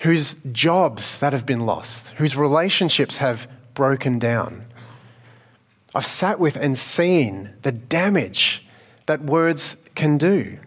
whose 0.00 0.34
jobs 0.52 1.20
that 1.20 1.32
have 1.32 1.46
been 1.46 1.60
lost, 1.60 2.10
whose 2.10 2.36
relationships 2.36 3.18
have 3.18 3.48
broken 3.74 4.18
down. 4.18 4.66
I've 5.94 6.06
sat 6.06 6.40
with 6.40 6.56
and 6.56 6.76
seen 6.76 7.50
the 7.62 7.72
damage 7.72 8.66
that 9.06 9.22
words 9.22 9.76
can 9.94 10.18
do. 10.18 10.58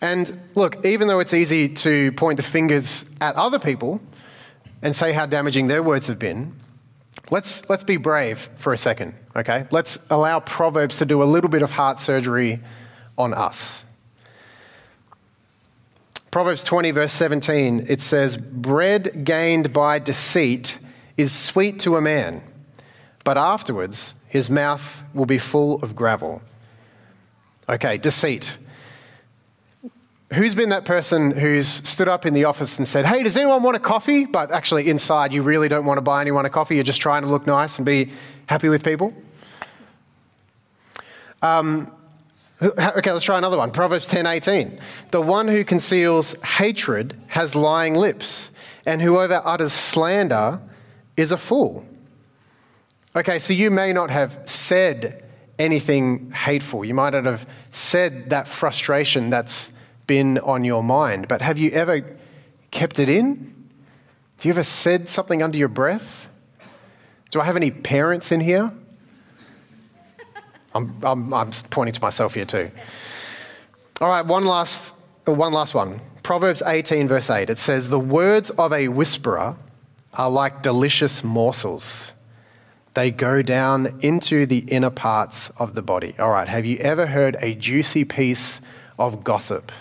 And 0.00 0.40
look, 0.54 0.84
even 0.86 1.08
though 1.08 1.20
it's 1.20 1.34
easy 1.34 1.68
to 1.68 2.12
point 2.12 2.38
the 2.38 2.42
fingers 2.42 3.04
at 3.20 3.34
other 3.36 3.58
people 3.58 4.00
and 4.80 4.94
say 4.96 5.12
how 5.12 5.26
damaging 5.26 5.66
their 5.66 5.82
words 5.82 6.06
have 6.06 6.18
been, 6.18 6.54
Let's, 7.30 7.68
let's 7.68 7.84
be 7.84 7.98
brave 7.98 8.38
for 8.56 8.72
a 8.72 8.78
second, 8.78 9.14
okay? 9.36 9.66
Let's 9.70 9.98
allow 10.08 10.40
Proverbs 10.40 10.98
to 10.98 11.04
do 11.04 11.22
a 11.22 11.24
little 11.24 11.50
bit 11.50 11.62
of 11.62 11.70
heart 11.70 11.98
surgery 11.98 12.60
on 13.18 13.34
us. 13.34 13.84
Proverbs 16.30 16.62
20, 16.62 16.90
verse 16.90 17.12
17, 17.12 17.86
it 17.88 18.00
says, 18.00 18.36
Bread 18.36 19.24
gained 19.24 19.72
by 19.72 19.98
deceit 19.98 20.78
is 21.16 21.32
sweet 21.32 21.80
to 21.80 21.96
a 21.96 22.00
man, 22.00 22.42
but 23.24 23.36
afterwards 23.36 24.14
his 24.26 24.48
mouth 24.48 25.04
will 25.14 25.26
be 25.26 25.38
full 25.38 25.82
of 25.82 25.96
gravel. 25.96 26.42
Okay, 27.68 27.98
deceit. 27.98 28.58
Who's 30.34 30.54
been 30.54 30.68
that 30.68 30.84
person 30.84 31.30
who's 31.30 31.66
stood 31.66 32.08
up 32.08 32.26
in 32.26 32.34
the 32.34 32.44
office 32.44 32.78
and 32.78 32.86
said, 32.86 33.06
Hey, 33.06 33.22
does 33.22 33.36
anyone 33.36 33.62
want 33.62 33.76
a 33.76 33.80
coffee? 33.80 34.26
But 34.26 34.50
actually, 34.50 34.88
inside, 34.88 35.32
you 35.32 35.42
really 35.42 35.68
don't 35.68 35.86
want 35.86 35.96
to 35.98 36.02
buy 36.02 36.20
anyone 36.20 36.44
a 36.44 36.50
coffee. 36.50 36.74
You're 36.74 36.84
just 36.84 37.00
trying 37.00 37.22
to 37.22 37.28
look 37.28 37.46
nice 37.46 37.78
and 37.78 37.86
be 37.86 38.12
happy 38.46 38.68
with 38.68 38.84
people. 38.84 39.14
Um, 41.40 41.92
Okay, 42.60 43.12
let's 43.12 43.24
try 43.24 43.38
another 43.38 43.56
one. 43.56 43.70
Proverbs 43.70 44.08
10:18. 44.08 44.80
The 45.12 45.20
one 45.20 45.46
who 45.46 45.64
conceals 45.64 46.34
hatred 46.42 47.16
has 47.28 47.54
lying 47.54 47.94
lips, 47.94 48.50
and 48.84 49.00
whoever 49.00 49.40
utters 49.44 49.72
slander 49.72 50.60
is 51.16 51.30
a 51.30 51.38
fool. 51.38 51.86
Okay, 53.14 53.38
so 53.38 53.52
you 53.52 53.70
may 53.70 53.92
not 53.92 54.10
have 54.10 54.40
said 54.44 55.22
anything 55.58 56.32
hateful. 56.32 56.84
You 56.84 56.94
might 56.94 57.12
not 57.12 57.26
have 57.26 57.46
said 57.70 58.30
that 58.30 58.48
frustration 58.48 59.30
that's 59.30 59.70
been 60.08 60.38
on 60.38 60.64
your 60.64 60.82
mind, 60.82 61.28
but 61.28 61.40
have 61.40 61.56
you 61.58 61.70
ever 61.70 62.04
kept 62.72 62.98
it 62.98 63.08
in? 63.08 63.54
Have 64.38 64.44
you 64.44 64.50
ever 64.50 64.64
said 64.64 65.08
something 65.08 65.40
under 65.40 65.56
your 65.56 65.68
breath? 65.68 66.28
Do 67.30 67.40
I 67.40 67.44
have 67.44 67.56
any 67.56 67.70
parents 67.70 68.32
in 68.32 68.40
here? 68.40 68.72
I'm, 70.74 70.96
I'm, 71.02 71.32
I'm 71.32 71.50
pointing 71.70 71.94
to 71.94 72.02
myself 72.02 72.34
here 72.34 72.44
too. 72.44 72.70
All 74.00 74.08
right, 74.08 74.24
one 74.24 74.44
last, 74.44 74.94
uh, 75.26 75.32
one 75.32 75.52
last 75.52 75.74
one. 75.74 76.00
Proverbs 76.22 76.62
18, 76.64 77.08
verse 77.08 77.30
8. 77.30 77.50
It 77.50 77.58
says, 77.58 77.88
The 77.88 77.98
words 77.98 78.50
of 78.50 78.72
a 78.72 78.88
whisperer 78.88 79.56
are 80.14 80.30
like 80.30 80.62
delicious 80.62 81.24
morsels. 81.24 82.12
They 82.94 83.10
go 83.10 83.42
down 83.42 83.98
into 84.02 84.46
the 84.46 84.58
inner 84.58 84.90
parts 84.90 85.50
of 85.50 85.74
the 85.74 85.82
body. 85.82 86.14
All 86.18 86.30
right, 86.30 86.48
have 86.48 86.66
you 86.66 86.76
ever 86.78 87.06
heard 87.06 87.36
a 87.40 87.54
juicy 87.54 88.04
piece 88.04 88.60
of 88.98 89.24
gossip? 89.24 89.72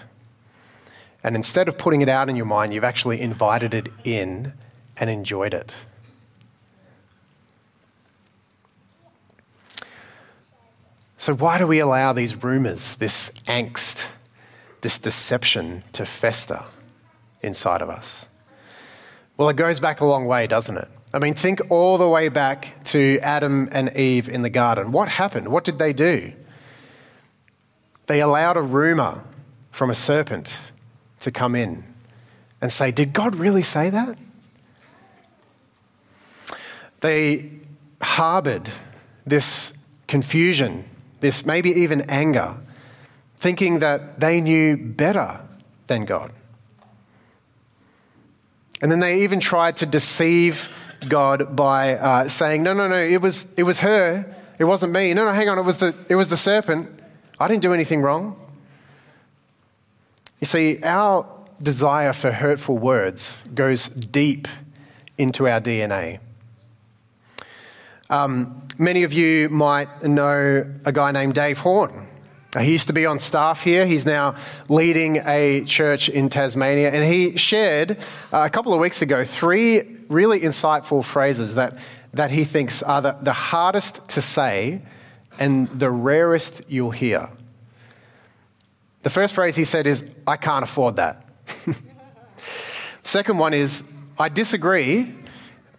And 1.27 1.35
instead 1.35 1.67
of 1.67 1.77
putting 1.77 2.01
it 2.01 2.07
out 2.07 2.29
in 2.29 2.37
your 2.37 2.45
mind, 2.45 2.73
you've 2.73 2.85
actually 2.85 3.19
invited 3.19 3.73
it 3.73 3.91
in 4.05 4.53
and 4.95 5.09
enjoyed 5.09 5.53
it. 5.53 5.75
So, 11.17 11.35
why 11.35 11.57
do 11.57 11.67
we 11.67 11.79
allow 11.79 12.13
these 12.13 12.41
rumors, 12.41 12.95
this 12.95 13.29
angst, 13.45 14.07
this 14.79 14.97
deception 14.97 15.83
to 15.91 16.05
fester 16.05 16.61
inside 17.41 17.81
of 17.81 17.89
us? 17.89 18.25
Well, 19.35 19.49
it 19.49 19.57
goes 19.57 19.81
back 19.81 19.99
a 19.99 20.05
long 20.05 20.27
way, 20.27 20.47
doesn't 20.47 20.77
it? 20.77 20.87
I 21.13 21.19
mean, 21.19 21.33
think 21.33 21.59
all 21.69 21.97
the 21.97 22.07
way 22.07 22.29
back 22.29 22.85
to 22.85 23.19
Adam 23.21 23.67
and 23.73 23.93
Eve 23.97 24.29
in 24.29 24.43
the 24.43 24.49
garden. 24.49 24.93
What 24.93 25.09
happened? 25.09 25.49
What 25.49 25.65
did 25.65 25.77
they 25.77 25.91
do? 25.91 26.31
They 28.05 28.21
allowed 28.21 28.55
a 28.55 28.61
rumor 28.61 29.25
from 29.71 29.89
a 29.89 29.93
serpent 29.93 30.57
to 31.21 31.31
come 31.31 31.55
in 31.55 31.83
and 32.61 32.71
say, 32.71 32.91
Did 32.91 33.13
God 33.13 33.35
really 33.35 33.63
say 33.63 33.89
that? 33.89 34.17
They 36.99 37.51
harbored 38.01 38.69
this 39.25 39.73
confusion 40.07 40.85
this 41.19 41.45
maybe 41.45 41.69
even 41.69 42.01
anger, 42.09 42.57
thinking 43.37 43.79
that 43.79 44.19
they 44.19 44.41
knew 44.41 44.77
better 44.77 45.41
than 45.87 46.05
God. 46.05 46.31
And 48.81 48.91
then 48.91 48.99
they 48.99 49.21
even 49.21 49.39
tried 49.39 49.77
to 49.77 49.85
deceive 49.85 50.69
God 51.07 51.55
by 51.55 51.95
uh, 51.95 52.29
saying, 52.29 52.63
No, 52.63 52.73
no, 52.73 52.87
no, 52.87 52.99
it 52.99 53.21
was, 53.21 53.47
it 53.57 53.63
was 53.63 53.79
her, 53.79 54.35
it 54.59 54.65
wasn't 54.65 54.93
me. 54.93 55.13
No, 55.13 55.25
no, 55.25 55.31
hang 55.31 55.49
on, 55.49 55.57
it 55.57 55.63
was, 55.63 55.77
the, 55.77 55.95
it 56.09 56.15
was 56.15 56.29
the 56.29 56.37
serpent. 56.37 56.89
I 57.39 57.47
didn't 57.47 57.61
do 57.61 57.73
anything 57.73 58.01
wrong. 58.01 58.39
You 60.39 60.45
see, 60.45 60.79
our 60.83 61.25
desire 61.61 62.13
for 62.13 62.31
hurtful 62.31 62.77
words 62.77 63.43
goes 63.55 63.87
deep 63.87 64.47
into 65.17 65.47
our 65.47 65.59
DNA. 65.59 66.19
Um, 68.09 68.67
many 68.77 69.03
of 69.03 69.13
you 69.13 69.49
might 69.49 70.03
know 70.03 70.71
a 70.85 70.91
guy 70.91 71.11
named 71.11 71.33
Dave 71.33 71.57
Horn. 71.57 72.07
He 72.59 72.71
used 72.71 72.87
to 72.87 72.93
be 72.93 73.05
on 73.05 73.19
staff 73.19 73.63
here. 73.63 73.85
He's 73.85 74.05
now 74.05 74.35
leading 74.69 75.17
a 75.25 75.63
church 75.65 76.07
in 76.07 76.29
Tasmania. 76.29 76.91
And 76.91 77.03
he 77.03 77.35
shared 77.35 77.91
uh, 78.31 78.43
a 78.45 78.49
couple 78.49 78.73
of 78.73 78.79
weeks 78.79 79.01
ago 79.01 79.23
three 79.23 79.81
really 80.07 80.39
insightful 80.39 81.03
phrases 81.03 81.55
that, 81.55 81.77
that 82.13 82.31
he 82.31 82.45
thinks 82.45 82.81
are 82.81 83.01
the, 83.01 83.17
the 83.21 83.33
hardest 83.33 84.07
to 84.09 84.21
say 84.21 84.81
and 85.39 85.67
the 85.67 85.91
rarest 85.91 86.61
you'll 86.67 86.91
hear. 86.91 87.29
The 89.07 89.11
first 89.11 89.35
phrase 89.35 89.55
he 89.55 89.63
said 89.63 89.87
is, 89.87 90.03
I 90.27 90.35
can't 90.35 90.65
afford 90.65 90.97
that. 90.97 91.23
Second 93.03 93.37
one 93.37 93.53
is, 93.53 93.85
I 94.19 94.27
disagree, 94.27 95.15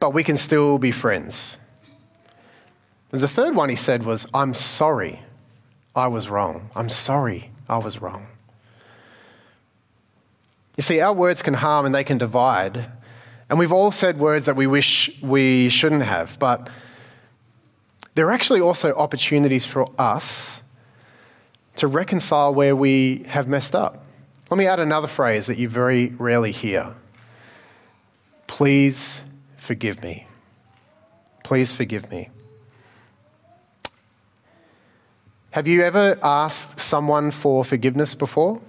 but 0.00 0.14
we 0.14 0.24
can 0.24 0.38
still 0.38 0.78
be 0.78 0.92
friends. 0.92 1.58
The 3.10 3.28
third 3.28 3.54
one 3.54 3.68
he 3.68 3.76
said 3.76 4.06
was, 4.06 4.26
I'm 4.32 4.54
sorry 4.54 5.20
I 5.94 6.06
was 6.06 6.30
wrong. 6.30 6.70
I'm 6.74 6.88
sorry 6.88 7.50
I 7.68 7.76
was 7.76 8.00
wrong. 8.00 8.28
You 10.78 10.82
see, 10.82 11.02
our 11.02 11.12
words 11.12 11.42
can 11.42 11.52
harm 11.52 11.84
and 11.84 11.94
they 11.94 12.04
can 12.04 12.16
divide. 12.16 12.86
And 13.50 13.58
we've 13.58 13.72
all 13.72 13.90
said 13.90 14.18
words 14.18 14.46
that 14.46 14.56
we 14.56 14.66
wish 14.66 15.10
we 15.20 15.68
shouldn't 15.68 16.04
have, 16.04 16.38
but 16.38 16.70
there 18.14 18.26
are 18.28 18.32
actually 18.32 18.62
also 18.62 18.94
opportunities 18.94 19.66
for 19.66 19.86
us 19.98 20.62
to 21.78 21.86
reconcile 21.86 22.54
where 22.54 22.76
we 22.76 23.24
have 23.28 23.48
messed 23.48 23.74
up. 23.74 24.04
Let 24.50 24.58
me 24.58 24.66
add 24.66 24.80
another 24.80 25.08
phrase 25.08 25.46
that 25.46 25.58
you 25.58 25.68
very 25.68 26.06
rarely 26.06 26.52
hear. 26.52 26.94
Please 28.46 29.22
forgive 29.56 30.02
me. 30.02 30.26
Please 31.44 31.74
forgive 31.74 32.10
me. 32.10 32.30
Have 35.50 35.66
you 35.66 35.82
ever 35.82 36.18
asked 36.22 36.78
someone 36.78 37.30
for 37.30 37.64
forgiveness 37.64 38.14
before? 38.14 38.60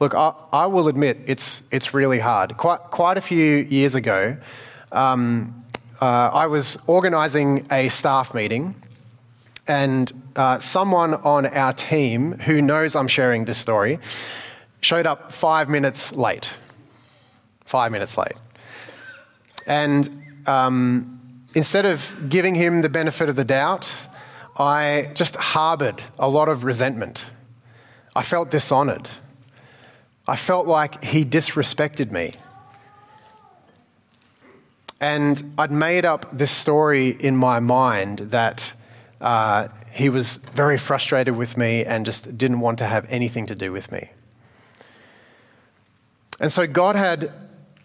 Look, 0.00 0.14
I, 0.14 0.32
I 0.52 0.66
will 0.66 0.88
admit 0.88 1.18
it's, 1.26 1.62
it's 1.70 1.94
really 1.94 2.18
hard. 2.18 2.56
Quite, 2.56 2.80
quite 2.90 3.16
a 3.16 3.20
few 3.20 3.56
years 3.56 3.94
ago, 3.94 4.36
um, 4.92 5.64
uh, 6.00 6.30
I 6.32 6.46
was 6.46 6.78
organising 6.86 7.66
a 7.70 7.88
staff 7.88 8.34
meeting, 8.34 8.74
and 9.68 10.10
uh, 10.40 10.58
someone 10.58 11.12
on 11.12 11.44
our 11.44 11.74
team 11.74 12.32
who 12.32 12.62
knows 12.62 12.96
I'm 12.96 13.08
sharing 13.08 13.44
this 13.44 13.58
story 13.58 13.98
showed 14.80 15.04
up 15.04 15.32
five 15.32 15.68
minutes 15.68 16.12
late. 16.12 16.56
Five 17.66 17.92
minutes 17.92 18.16
late. 18.16 18.32
And 19.66 20.24
um, 20.46 21.44
instead 21.54 21.84
of 21.84 22.30
giving 22.30 22.54
him 22.54 22.80
the 22.80 22.88
benefit 22.88 23.28
of 23.28 23.36
the 23.36 23.44
doubt, 23.44 23.94
I 24.58 25.10
just 25.12 25.36
harbored 25.36 26.02
a 26.18 26.26
lot 26.26 26.48
of 26.48 26.64
resentment. 26.64 27.26
I 28.16 28.22
felt 28.22 28.50
dishonored. 28.50 29.10
I 30.26 30.36
felt 30.36 30.66
like 30.66 31.04
he 31.04 31.22
disrespected 31.22 32.12
me. 32.12 32.32
And 35.02 35.52
I'd 35.58 35.70
made 35.70 36.06
up 36.06 36.30
this 36.32 36.50
story 36.50 37.10
in 37.10 37.36
my 37.36 37.60
mind 37.60 38.20
that 38.30 38.72
uh, 39.20 39.68
he 39.92 40.08
was 40.08 40.36
very 40.36 40.78
frustrated 40.78 41.36
with 41.36 41.56
me 41.56 41.84
and 41.84 42.06
just 42.06 42.38
didn't 42.38 42.60
want 42.60 42.78
to 42.78 42.86
have 42.86 43.06
anything 43.10 43.46
to 43.46 43.54
do 43.54 43.72
with 43.72 43.90
me. 43.92 44.10
And 46.40 46.50
so 46.50 46.66
God 46.66 46.96
had, 46.96 47.32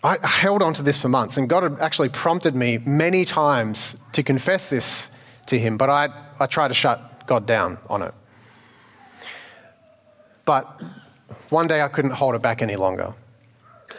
I 0.04 0.18
held 0.26 0.62
on 0.62 0.74
to 0.76 0.84
this 0.84 0.98
for 0.98 1.10
months, 1.10 1.38
and 1.38 1.50
God 1.50 1.64
had 1.64 1.80
actually 1.80 2.10
prompted 2.10 2.56
me 2.56 2.78
many 2.78 3.26
times 3.26 3.98
to 4.14 4.24
confess 4.24 4.70
this 4.70 5.10
to 5.48 5.60
him, 5.60 5.78
but 5.78 5.90
I 5.90 6.10
I 6.40 6.48
try 6.48 6.68
to 6.68 6.74
shut 6.74 7.28
God 7.28 7.46
down 7.46 7.78
on 7.90 8.02
it. 8.02 8.14
But 10.46 10.82
one 11.50 11.68
day 11.68 11.82
I 11.82 11.88
couldn't 11.88 12.12
hold 12.12 12.36
it 12.36 12.42
back 12.42 12.62
any 12.62 12.76
longer. 12.76 13.14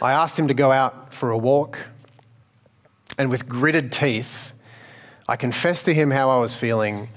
I 0.03 0.12
asked 0.12 0.38
him 0.38 0.49
to 0.49 0.55
go 0.55 0.70
out 0.70 1.14
for 1.14 1.31
a 1.31 1.38
walk, 1.38 1.79
and 3.18 3.31
with 3.31 3.49
gritted 3.49 3.90
teeth, 3.90 4.53
I 5.29 5.37
confessed 5.37 5.87
to 5.87 5.94
him 5.94 6.11
how 6.11 6.31
I 6.31 6.40
was 6.40 6.57
feeling, 6.57 7.09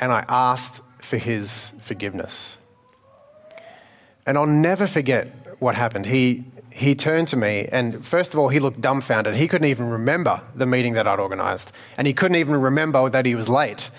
and 0.00 0.12
I 0.12 0.24
asked 0.28 0.82
for 1.00 1.16
his 1.16 1.72
forgiveness. 1.80 2.56
And 4.26 4.36
I'll 4.36 4.46
never 4.46 4.86
forget 4.86 5.28
what 5.58 5.74
happened. 5.74 6.06
He, 6.06 6.44
he 6.70 6.94
turned 6.94 7.28
to 7.28 7.36
me, 7.36 7.68
and 7.72 8.04
first 8.04 8.34
of 8.34 8.38
all, 8.38 8.48
he 8.48 8.60
looked 8.60 8.80
dumbfounded. 8.80 9.34
He 9.34 9.48
couldn't 9.48 9.68
even 9.68 9.88
remember 9.90 10.42
the 10.54 10.66
meeting 10.66 10.94
that 10.94 11.08
I'd 11.08 11.18
organized, 11.18 11.72
and 11.96 12.06
he 12.06 12.12
couldn't 12.12 12.36
even 12.36 12.54
remember 12.60 13.08
that 13.08 13.26
he 13.26 13.34
was 13.34 13.48
late. 13.48 13.90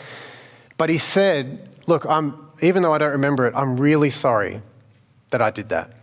But 0.78 0.90
he 0.90 0.98
said, 0.98 1.68
Look, 1.88 2.06
I'm, 2.08 2.36
even 2.62 2.84
though 2.84 2.94
I 2.94 3.00
don't 3.00 3.14
remember 3.14 3.48
it, 3.48 3.54
I'm 3.56 3.78
really 3.78 4.12
sorry 4.12 4.62
that 5.32 5.42
I 5.42 5.50
did 5.50 5.70
that. 5.70 5.98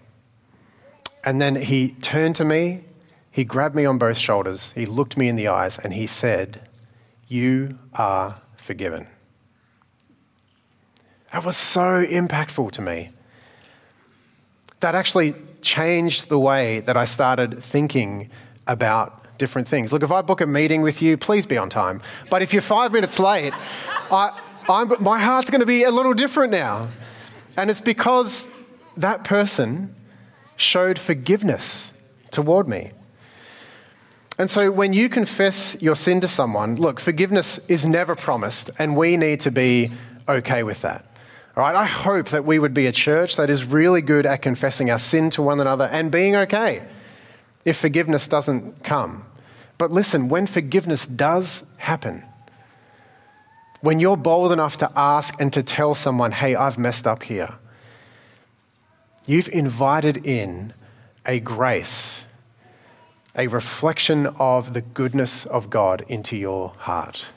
And 1.25 1.41
then 1.41 1.57
he 1.57 1.93
turned 2.03 2.37
to 2.37 2.45
me, 2.45 2.85
he 3.31 3.45
grabbed 3.45 3.77
me 3.77 3.85
on 3.85 3.99
both 3.99 4.17
shoulders, 4.17 4.73
he 4.73 4.87
looked 4.87 5.17
me 5.17 5.29
in 5.29 5.37
the 5.37 5.49
eyes, 5.49 5.79
and 5.79 5.95
he 5.95 6.07
said, 6.07 6.69
You 7.29 7.79
are 7.95 8.41
forgiven. 8.57 9.07
That 11.33 11.45
was 11.45 11.57
so 11.57 12.05
impactful 12.05 12.73
to 12.73 12.83
me. 12.83 13.11
That 14.81 14.95
actually 14.95 15.35
changed 15.63 16.29
the 16.29 16.39
way 16.39 16.81
that 16.81 16.97
I 16.97 17.05
started 17.05 17.63
thinking 17.63 18.31
about 18.67 19.39
different 19.39 19.69
things. 19.69 19.93
Look, 19.93 20.03
if 20.03 20.13
I 20.13 20.23
book 20.23 20.41
a 20.41 20.47
meeting 20.47 20.83
with 20.83 21.03
you, 21.03 21.17
please 21.17 21.47
be 21.47 21.59
on 21.59 21.69
time. 21.69 22.01
But 22.31 22.43
if 22.43 22.53
you're 22.53 22.63
five 22.63 22.93
minutes 22.93 23.19
late, 23.19 23.53
I, 24.11 24.41
my 25.01 25.19
heart's 25.19 25.51
going 25.51 25.61
to 25.61 25.67
be 25.67 25.85
a 25.85 25.91
little 25.91 26.15
different 26.15 26.53
now. 26.53 26.89
And 27.57 27.71
it's 27.71 27.81
because 27.81 28.51
that 28.97 29.25
person 29.25 29.95
showed 30.57 30.99
forgiveness 30.99 31.93
toward 32.31 32.69
me. 32.69 32.93
And 34.39 34.51
so 34.51 34.71
when 34.71 34.93
you 34.93 35.09
confess 35.09 35.81
your 35.81 35.97
sin 35.97 36.21
to 36.21 36.29
someone, 36.29 36.77
look, 36.77 37.01
forgiveness 37.01 37.59
is 37.69 37.87
never 37.87 38.15
promised, 38.15 38.71
and 38.79 38.95
we 38.95 39.17
need 39.17 39.41
to 39.41 39.51
be 39.51 39.91
okay 40.29 40.63
with 40.63 40.83
that. 40.83 41.07
All 41.57 41.63
right, 41.63 41.75
I 41.75 41.87
hope 41.87 42.29
that 42.29 42.45
we 42.45 42.59
would 42.59 42.75
be 42.75 42.87
a 42.87 42.93
church 42.93 43.37
that 43.37 43.49
is 43.49 43.65
really 43.65 44.03
good 44.03 44.27
at 44.27 44.43
confessing 44.43 44.91
our 44.91 44.99
sin 44.99 45.31
to 45.31 45.43
one 45.43 45.59
another 45.59 45.87
and 45.87 46.13
being 46.13 46.37
okay 46.37 46.87
if 47.65 47.79
forgiveness 47.79 48.29
doesn't 48.29 48.85
come. 48.85 49.25
But 49.79 49.91
listen, 49.91 50.29
when 50.29 50.47
forgiveness 50.47 51.07
does 51.07 51.65
happen, 51.79 52.25
when 53.81 54.01
you're 54.01 54.19
bold 54.19 54.53
enough 54.53 54.77
to 54.79 54.93
ask 54.95 55.41
and 55.41 55.51
to 55.55 55.63
tell 55.63 55.95
someone, 55.95 56.33
hey, 56.33 56.55
I've 56.55 56.77
messed 56.77 57.07
up 57.07 57.23
here, 57.23 57.55
you've 59.25 59.49
invited 59.49 60.27
in 60.27 60.75
a 61.25 61.41
grace, 61.41 62.27
a 63.35 63.47
reflection 63.47 64.27
of 64.39 64.75
the 64.75 64.83
goodness 64.83 65.47
of 65.47 65.71
God 65.71 66.05
into 66.07 66.37
your 66.37 66.75
heart. 66.77 67.29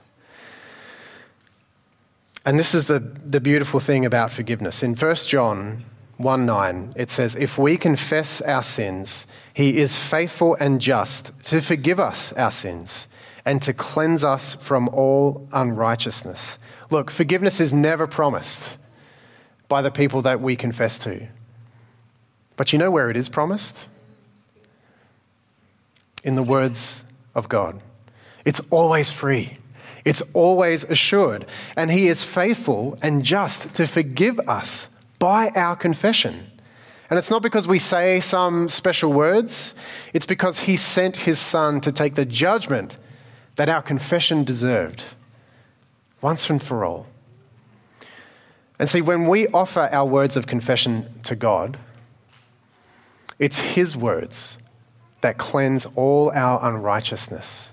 And 2.45 2.57
this 2.57 2.73
is 2.73 2.87
the, 2.87 2.99
the 2.99 3.41
beautiful 3.41 3.79
thing 3.79 4.05
about 4.05 4.31
forgiveness. 4.31 4.81
In 4.81 4.95
1 4.95 5.15
John 5.27 5.83
1 6.17 6.45
9, 6.45 6.93
it 6.95 7.09
says, 7.09 7.35
If 7.35 7.57
we 7.57 7.77
confess 7.77 8.41
our 8.41 8.63
sins, 8.63 9.27
he 9.53 9.77
is 9.77 9.97
faithful 9.97 10.55
and 10.59 10.79
just 10.79 11.31
to 11.45 11.61
forgive 11.61 11.99
us 11.99 12.33
our 12.33 12.51
sins 12.51 13.07
and 13.45 13.61
to 13.61 13.73
cleanse 13.73 14.23
us 14.23 14.53
from 14.53 14.89
all 14.89 15.47
unrighteousness. 15.51 16.59
Look, 16.89 17.11
forgiveness 17.11 17.59
is 17.59 17.73
never 17.73 18.07
promised 18.07 18.77
by 19.67 19.81
the 19.81 19.91
people 19.91 20.21
that 20.23 20.41
we 20.41 20.55
confess 20.55 20.99
to. 20.99 21.27
But 22.57 22.73
you 22.73 22.79
know 22.79 22.91
where 22.91 23.09
it 23.09 23.17
is 23.17 23.29
promised? 23.29 23.87
In 26.23 26.35
the 26.35 26.43
words 26.43 27.05
of 27.33 27.47
God. 27.47 27.81
It's 28.43 28.59
always 28.69 29.11
free. 29.11 29.49
It's 30.09 30.23
always 30.33 30.85
assured. 30.85 31.45
And 31.75 31.91
He 31.91 32.07
is 32.07 32.23
faithful 32.23 32.97
and 32.99 33.23
just 33.23 33.75
to 33.75 33.85
forgive 33.85 34.39
us 34.39 34.87
by 35.19 35.49
our 35.49 35.75
confession. 35.75 36.49
And 37.11 37.19
it's 37.19 37.29
not 37.29 37.43
because 37.43 37.67
we 37.67 37.77
say 37.77 38.19
some 38.19 38.69
special 38.69 39.13
words, 39.13 39.75
it's 40.11 40.25
because 40.25 40.61
He 40.61 40.77
sent 40.77 41.15
His 41.15 41.37
Son 41.37 41.79
to 41.81 41.91
take 41.91 42.15
the 42.15 42.25
judgment 42.25 42.97
that 43.55 43.69
our 43.69 43.83
confession 43.83 44.43
deserved 44.43 45.03
once 46.21 46.49
and 46.49 46.59
for 46.59 46.83
all. 46.83 47.05
And 48.79 48.89
see, 48.89 49.01
when 49.01 49.27
we 49.27 49.47
offer 49.49 49.89
our 49.91 50.07
words 50.07 50.35
of 50.35 50.47
confession 50.47 51.21
to 51.21 51.35
God, 51.35 51.77
it's 53.37 53.59
His 53.59 53.95
words 53.95 54.57
that 55.21 55.37
cleanse 55.37 55.85
all 55.95 56.31
our 56.31 56.67
unrighteousness. 56.67 57.69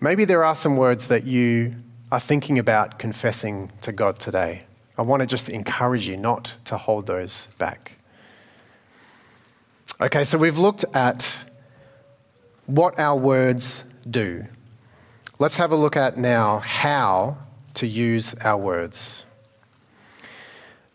Maybe 0.00 0.26
there 0.26 0.44
are 0.44 0.54
some 0.54 0.76
words 0.76 1.08
that 1.08 1.24
you 1.24 1.72
are 2.12 2.20
thinking 2.20 2.58
about 2.58 2.98
confessing 2.98 3.72
to 3.80 3.92
God 3.92 4.18
today. 4.18 4.62
I 4.98 5.02
want 5.02 5.20
to 5.20 5.26
just 5.26 5.48
encourage 5.48 6.06
you 6.06 6.18
not 6.18 6.56
to 6.66 6.76
hold 6.76 7.06
those 7.06 7.48
back. 7.58 7.92
Okay, 9.98 10.24
so 10.24 10.36
we've 10.36 10.58
looked 10.58 10.84
at 10.92 11.44
what 12.66 12.98
our 12.98 13.16
words 13.16 13.84
do. 14.08 14.44
Let's 15.38 15.56
have 15.56 15.72
a 15.72 15.76
look 15.76 15.96
at 15.96 16.18
now 16.18 16.58
how 16.58 17.38
to 17.74 17.86
use 17.86 18.34
our 18.36 18.58
words. 18.58 19.24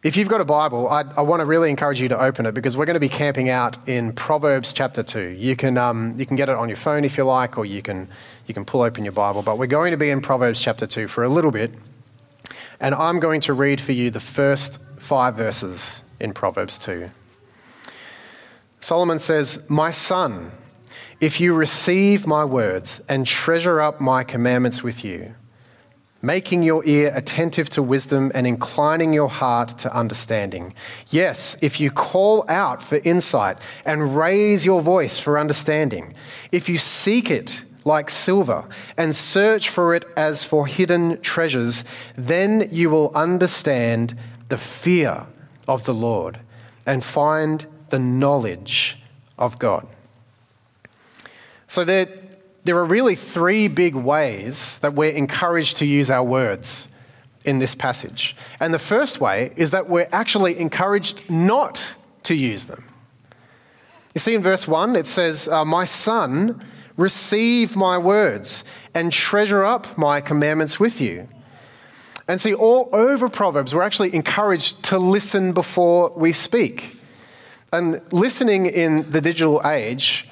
If 0.04 0.18
you've 0.18 0.30
got 0.30 0.42
a 0.42 0.46
Bible, 0.46 0.90
I, 0.90 1.04
I, 1.16 1.22
want 1.22 1.42
to 1.42 1.46
really 1.46 1.70
encourage 1.70 2.02
you 2.02 2.08
to 2.08 2.20
open 2.20 2.48
it 2.48 2.56
because 2.56 2.76
we're 2.76 2.88
going 2.88 2.96
to 2.96 3.00
be 3.00 3.08
camping 3.08 3.50
out 3.50 3.78
in 3.88 4.14
Proverbs 4.14 4.74
chapter 4.74 5.04
2. 5.04 5.36
You 5.38 5.56
can, 5.56 5.78
um, 5.78 6.16
you 6.18 6.26
can 6.26 6.36
get 6.36 6.50
it 6.50 6.56
on 6.56 6.70
your 6.70 6.76
phone 6.76 7.06
if 7.06 7.20
you 7.20 7.24
like, 7.24 7.56
or 7.56 7.66
you 7.66 7.84
can, 7.84 8.10
you 8.48 8.56
can 8.56 8.66
pull 8.66 8.82
open 8.82 9.06
your 9.06 9.12
Bible. 9.12 9.44
But 9.44 9.60
we're 9.60 9.68
going 9.68 9.92
to 9.92 9.98
be 9.98 10.10
in 10.10 10.20
Proverbs 10.20 10.60
chapter 10.60 10.88
2 10.88 11.08
for 11.08 11.24
a 11.24 11.30
little 11.30 11.52
bit. 11.52 11.76
And 12.80 12.96
I'm 12.96 13.20
going 13.20 13.42
to 13.42 13.54
read 13.54 13.80
for 13.80 13.92
you 13.92 14.10
the 14.10 14.20
first 14.20 14.80
five 14.98 15.36
verses 15.36 16.02
in 16.20 16.34
Proverbs 16.34 16.80
2. 16.80 17.12
Solomon 18.80 19.20
says, 19.20 19.64
My 19.70 19.92
son, 19.92 20.52
if 21.20 21.40
you 21.40 21.54
receive 21.54 22.26
my 22.26 22.44
words 22.44 23.04
and 23.08 23.28
treasure 23.28 23.80
up 23.80 24.02
my 24.02 24.24
commandments 24.24 24.82
with 24.82 25.06
you, 25.06 25.36
making 26.22 26.64
your 26.64 26.86
ear 26.86 27.12
attentive 27.16 27.70
to 27.72 27.82
wisdom 27.82 28.32
and 28.34 28.46
inclining 28.46 29.14
your 29.14 29.30
heart 29.30 29.70
to 29.80 29.96
understanding. 29.96 30.74
Yes, 31.10 31.58
if 31.62 31.80
you 31.80 31.92
call 31.92 32.46
out 32.48 32.82
for 32.82 32.98
insight 32.98 33.58
and 33.86 34.16
raise 34.16 34.66
your 34.66 34.82
voice 34.82 35.18
for 35.18 35.40
understanding, 35.40 36.14
if 36.52 36.70
you 36.70 36.78
seek 36.78 37.32
it 37.32 37.64
like 37.84 38.10
silver 38.10 38.68
and 38.98 39.16
search 39.16 39.70
for 39.70 39.96
it 39.96 40.06
as 40.16 40.44
for 40.44 40.68
hidden 40.68 41.20
treasures, 41.22 41.84
then 42.16 42.70
you 42.72 42.90
will 42.90 43.12
understand 43.16 44.16
the 44.50 44.58
fear 44.58 45.26
of 45.68 45.86
the 45.86 45.94
Lord 45.94 46.40
and 46.86 47.04
find 47.04 47.66
the 47.90 48.00
knowledge 48.00 48.98
of 49.38 49.58
God. 49.58 49.88
So 51.68 51.84
there, 51.84 52.08
there 52.64 52.78
are 52.78 52.86
really 52.86 53.16
three 53.16 53.68
big 53.68 53.96
ways 53.96 54.78
that 54.80 54.94
we're 54.94 55.12
encouraged 55.12 55.78
to 55.78 55.86
use 55.86 56.10
our 56.10 56.24
words 56.24 56.88
in 57.44 57.60
this 57.60 57.74
passage. 57.74 58.36
And 58.60 58.74
the 58.74 58.80
first 58.80 59.20
way 59.20 59.52
is 59.56 59.72
that 59.72 59.90
we're 59.90 60.10
actually 60.12 60.60
encouraged 60.60 61.30
not 61.30 61.96
to 62.24 62.36
use 62.36 62.66
them. 62.66 62.86
You 64.14 64.20
see, 64.20 64.36
in 64.36 64.44
verse 64.44 64.68
1, 64.68 64.96
it 64.96 65.08
says, 65.08 65.48
uh, 65.48 65.66
My 65.66 65.86
son, 65.86 66.62
receive 66.98 67.76
my 67.76 67.98
words 67.98 68.64
and 68.94 69.12
treasure 69.12 69.64
up 69.64 69.98
my 69.98 70.22
commandments 70.22 70.80
with 70.80 71.02
you. 71.02 71.28
And 72.28 72.40
see, 72.40 72.54
all 72.54 72.90
over 72.94 73.28
Proverbs, 73.28 73.74
we're 73.74 73.82
actually 73.82 74.14
encouraged 74.14 74.84
to 74.86 75.00
listen 75.00 75.54
before 75.54 76.12
we 76.16 76.34
speak. 76.34 76.98
And 77.74 78.02
listening 78.12 78.66
in 78.68 79.10
the 79.10 79.22
digital 79.22 79.62
age 79.66 80.30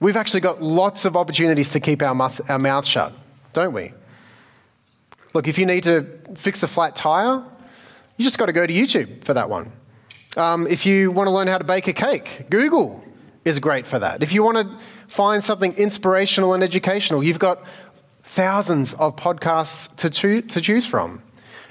we've 0.00 0.16
actually 0.16 0.40
got 0.40 0.62
lots 0.62 1.04
of 1.04 1.16
opportunities 1.16 1.70
to 1.70 1.80
keep 1.80 2.02
our 2.02 2.14
mouth, 2.14 2.40
our 2.50 2.58
mouth 2.58 2.86
shut, 2.86 3.12
don't 3.52 3.72
we? 3.72 3.92
Look, 5.32 5.48
if 5.48 5.58
you 5.58 5.66
need 5.66 5.84
to 5.84 6.06
fix 6.36 6.62
a 6.62 6.68
flat 6.68 6.94
tire, 6.94 7.42
you 8.16 8.24
just 8.24 8.38
got 8.38 8.46
to 8.46 8.52
go 8.52 8.66
to 8.66 8.72
YouTube 8.72 9.24
for 9.24 9.34
that 9.34 9.50
one. 9.50 9.72
Um, 10.36 10.66
if 10.68 10.86
you 10.86 11.10
want 11.10 11.26
to 11.26 11.30
learn 11.32 11.46
how 11.46 11.58
to 11.58 11.64
bake 11.64 11.88
a 11.88 11.92
cake, 11.92 12.46
Google 12.50 13.04
is 13.44 13.58
great 13.58 13.86
for 13.86 13.98
that. 13.98 14.22
If 14.22 14.32
you 14.32 14.42
want 14.42 14.58
to 14.58 14.78
find 15.06 15.42
something 15.42 15.74
inspirational 15.74 16.54
and 16.54 16.62
educational, 16.62 17.22
you've 17.22 17.38
got 17.38 17.64
thousands 18.22 18.94
of 18.94 19.16
podcasts 19.16 19.94
to, 19.96 20.42
to 20.42 20.60
choose 20.60 20.86
from. 20.86 21.22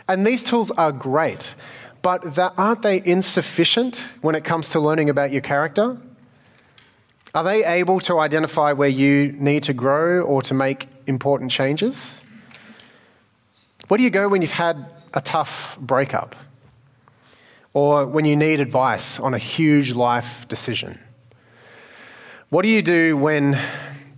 And 0.08 0.26
these 0.26 0.44
tools 0.44 0.72
are 0.72 0.92
great, 0.92 1.56
but 2.02 2.36
that, 2.36 2.54
aren't 2.58 2.82
they 2.82 3.02
insufficient 3.04 4.08
when 4.22 4.36
it 4.36 4.44
comes 4.44 4.70
to 4.70 4.80
learning 4.80 5.10
about 5.10 5.32
your 5.32 5.42
character? 5.42 5.98
Are 7.34 7.44
they 7.44 7.66
able 7.66 8.00
to 8.02 8.20
identify 8.20 8.74
where 8.74 8.90
you 8.90 9.32
need 9.32 9.64
to 9.64 9.74
grow 9.74 10.22
or 10.22 10.44
to 10.44 10.54
make 10.54 10.88
important 11.08 11.50
changes? 11.50 12.24
Where 13.88 13.98
do 13.98 14.04
you 14.04 14.12
go 14.12 14.30
when 14.30 14.42
you've 14.42 14.52
had 14.52 14.86
a 15.14 15.22
tough 15.22 15.78
breakup? 15.80 16.36
Or 17.74 18.06
when 18.06 18.26
you 18.26 18.36
need 18.36 18.60
advice 18.60 19.20
on 19.20 19.34
a 19.34 19.40
huge 19.40 19.94
life 19.94 20.48
decision? 20.48 21.00
What 22.50 22.62
do 22.62 22.70
you 22.70 22.84
do 22.84 23.18
when 23.18 23.58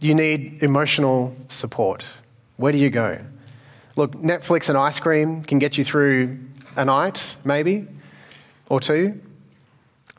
you 0.01 0.13
need 0.13 0.61
emotional 0.61 1.33
support? 1.47 2.03
Where 2.57 2.73
do 2.73 2.77
you 2.77 2.89
go? 2.89 3.19
Look, 3.95 4.11
Netflix 4.15 4.67
and 4.67 4.77
ice 4.77 4.99
cream 4.99 5.41
can 5.41 5.57
get 5.57 5.77
you 5.77 5.85
through 5.85 6.37
a 6.75 6.83
night, 6.83 7.37
maybe, 7.45 7.87
or 8.67 8.81
two. 8.81 9.21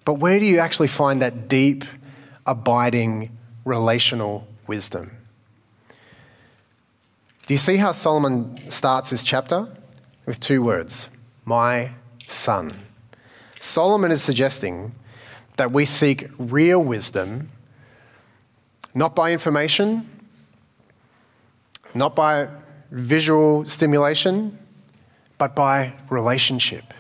But 0.06 0.14
where 0.14 0.38
do 0.38 0.46
you 0.46 0.60
actually 0.60 0.88
find 0.88 1.20
that 1.20 1.48
deep, 1.48 1.84
abiding 2.46 3.36
relational 3.64 4.46
wisdom. 4.66 5.10
Do 7.46 7.54
you 7.54 7.58
see 7.58 7.76
how 7.76 7.92
Solomon 7.92 8.70
starts 8.70 9.10
this 9.10 9.22
chapter? 9.22 9.68
With 10.24 10.40
two 10.40 10.62
words 10.62 11.08
my 11.44 11.92
son. 12.26 12.74
Solomon 13.60 14.10
is 14.10 14.22
suggesting 14.22 14.92
that 15.56 15.70
we 15.70 15.84
seek 15.84 16.28
real 16.38 16.82
wisdom, 16.82 17.50
not 18.94 19.14
by 19.14 19.32
information, 19.32 20.08
not 21.94 22.16
by 22.16 22.48
visual 22.90 23.64
stimulation, 23.64 24.58
but 25.38 25.54
by 25.54 25.92
relationship. 26.10 26.92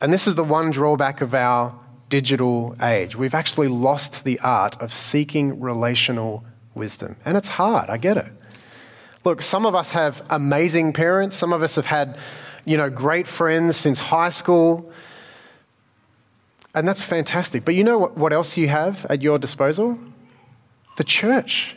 And 0.00 0.12
this 0.12 0.26
is 0.26 0.34
the 0.34 0.44
one 0.44 0.70
drawback 0.70 1.20
of 1.20 1.34
our 1.34 1.78
digital 2.10 2.76
age. 2.82 3.16
We've 3.16 3.34
actually 3.34 3.68
lost 3.68 4.24
the 4.24 4.38
art 4.40 4.80
of 4.82 4.92
seeking 4.92 5.60
relational 5.60 6.44
wisdom. 6.74 7.16
And 7.24 7.38
it's 7.38 7.48
hard, 7.48 7.88
I 7.88 7.96
get 7.96 8.18
it. 8.18 8.26
Look, 9.24 9.40
some 9.40 9.64
of 9.64 9.74
us 9.74 9.92
have 9.92 10.26
amazing 10.28 10.92
parents, 10.92 11.36
some 11.36 11.54
of 11.54 11.62
us 11.62 11.76
have 11.76 11.86
had 11.86 12.18
you 12.64 12.76
know, 12.76 12.90
great 12.90 13.26
friends 13.26 13.76
since 13.76 13.98
high 13.98 14.28
school. 14.28 14.92
And 16.74 16.86
that's 16.86 17.02
fantastic. 17.02 17.64
But 17.64 17.74
you 17.74 17.84
know 17.84 17.98
what, 17.98 18.16
what 18.16 18.32
else 18.32 18.56
you 18.56 18.68
have 18.68 19.06
at 19.06 19.22
your 19.22 19.38
disposal? 19.38 19.98
The 20.96 21.04
church. 21.04 21.76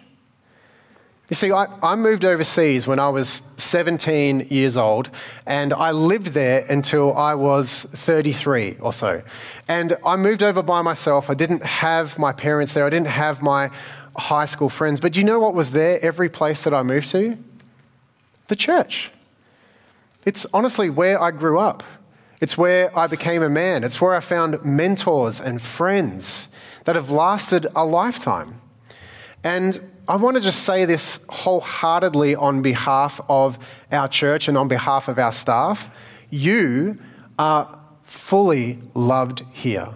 You 1.34 1.36
see, 1.36 1.52
I, 1.52 1.66
I, 1.82 1.96
moved 1.96 2.26
overseas 2.26 2.86
when 2.86 3.00
I 3.00 3.10
was 3.10 3.42
17 3.58 4.50
years 4.52 4.78
old, 4.78 5.10
and 5.48 5.74
I 5.74 5.90
lived 5.90 6.28
there 6.28 6.64
until 6.70 7.18
I 7.18 7.34
was 7.34 7.86
33 7.86 8.78
or 8.80 8.94
so. 8.94 9.24
And 9.68 9.98
I 10.06 10.16
moved 10.16 10.44
over 10.44 10.62
by 10.62 10.84
myself. 10.84 11.32
I 11.32 11.34
didn't 11.34 11.64
have 11.64 12.20
my 12.20 12.34
parents 12.34 12.76
there, 12.76 12.86
I 12.86 12.92
didn't 12.92 13.08
have 13.08 13.42
my 13.42 13.72
high 14.16 14.46
school 14.46 14.70
friends. 14.70 15.00
But 15.00 15.14
do 15.14 15.22
you 15.22 15.26
know 15.26 15.40
what 15.40 15.56
was 15.56 15.72
there 15.72 16.00
every 16.06 16.30
place 16.30 16.66
that 16.66 16.74
I 16.76 16.84
moved 16.84 17.10
to? 17.10 17.36
The 18.48 18.56
church. 18.56 19.10
It's 20.28 20.46
honestly 20.54 20.92
where 20.92 21.20
I 21.20 21.32
grew 21.32 21.58
up. 21.58 21.82
It's 22.42 22.60
where 22.60 22.96
I 22.96 23.08
became 23.08 23.42
a 23.42 23.50
man. 23.50 23.84
It's 23.84 24.00
where 24.00 24.14
I 24.14 24.20
found 24.20 24.64
mentors 24.64 25.42
and 25.42 25.60
friends 25.60 26.50
that 26.84 26.96
have 26.96 27.10
lasted 27.10 27.66
a 27.76 27.84
lifetime. 27.84 28.62
And 29.44 29.80
I 30.08 30.16
want 30.18 30.36
to 30.36 30.42
just 30.42 30.64
say 30.64 30.86
this 30.86 31.26
wholeheartedly 31.30 32.36
on 32.36 32.62
behalf 32.62 33.22
of 33.30 33.58
our 33.92 34.08
church 34.08 34.48
and 34.48 34.58
on 34.58 34.68
behalf 34.68 35.08
of 35.08 35.20
our 35.20 35.32
staff. 35.32 35.90
You 36.30 36.98
are 37.38 37.80
fully 38.02 38.80
loved 38.94 39.44
here. 39.52 39.90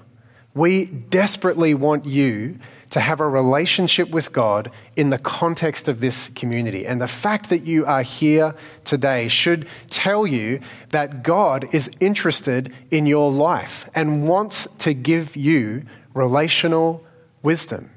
We 0.54 0.86
desperately 0.86 1.74
want 1.74 2.06
you 2.06 2.60
to 2.90 3.00
have 3.00 3.20
a 3.20 3.28
relationship 3.28 4.10
with 4.10 4.32
God 4.32 4.72
in 4.96 5.10
the 5.10 5.18
context 5.18 5.88
of 5.88 6.00
this 6.00 6.30
community. 6.30 6.88
And 6.88 7.02
the 7.02 7.08
fact 7.08 7.50
that 7.50 7.66
you 7.66 7.86
are 7.86 8.02
here 8.02 8.56
today 8.84 9.28
should 9.28 9.68
tell 9.90 10.26
you 10.26 10.62
that 10.90 11.22
God 11.22 11.74
is 11.74 11.92
interested 12.00 12.74
in 12.90 13.06
your 13.06 13.32
life 13.32 13.90
and 13.94 14.28
wants 14.28 14.68
to 14.80 14.94
give 14.94 15.36
you 15.36 15.84
relational 16.14 17.06
wisdom. 17.44 17.92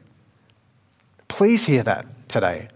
Please 1.31 1.65
hear 1.65 1.85
that 1.85 2.07
today. 2.29 2.67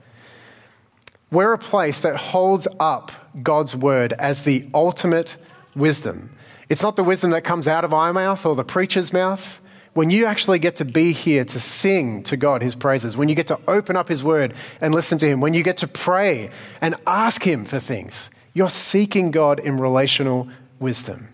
We're 1.30 1.52
a 1.52 1.58
place 1.58 2.00
that 2.00 2.16
holds 2.16 2.68
up 2.78 3.10
God's 3.42 3.74
word 3.74 4.12
as 4.12 4.44
the 4.44 4.68
ultimate 4.72 5.36
wisdom. 5.74 6.30
It's 6.68 6.82
not 6.82 6.94
the 6.94 7.02
wisdom 7.02 7.32
that 7.32 7.42
comes 7.42 7.66
out 7.66 7.84
of 7.84 7.92
our 7.92 8.12
mouth 8.12 8.46
or 8.46 8.54
the 8.54 8.64
preacher's 8.64 9.12
mouth. 9.12 9.60
When 9.92 10.08
you 10.08 10.26
actually 10.26 10.60
get 10.60 10.76
to 10.76 10.84
be 10.84 11.12
here 11.12 11.44
to 11.44 11.60
sing 11.60 12.22
to 12.24 12.36
God 12.36 12.62
his 12.62 12.76
praises, 12.76 13.16
when 13.16 13.28
you 13.28 13.34
get 13.34 13.48
to 13.48 13.58
open 13.66 13.96
up 13.96 14.08
his 14.08 14.22
word 14.22 14.54
and 14.80 14.94
listen 14.94 15.18
to 15.18 15.26
him, 15.26 15.40
when 15.40 15.52
you 15.52 15.64
get 15.64 15.78
to 15.78 15.88
pray 15.88 16.50
and 16.80 16.94
ask 17.08 17.42
him 17.42 17.64
for 17.64 17.80
things, 17.80 18.30
you're 18.54 18.70
seeking 18.70 19.32
God 19.32 19.58
in 19.58 19.80
relational 19.80 20.48
wisdom. 20.78 21.28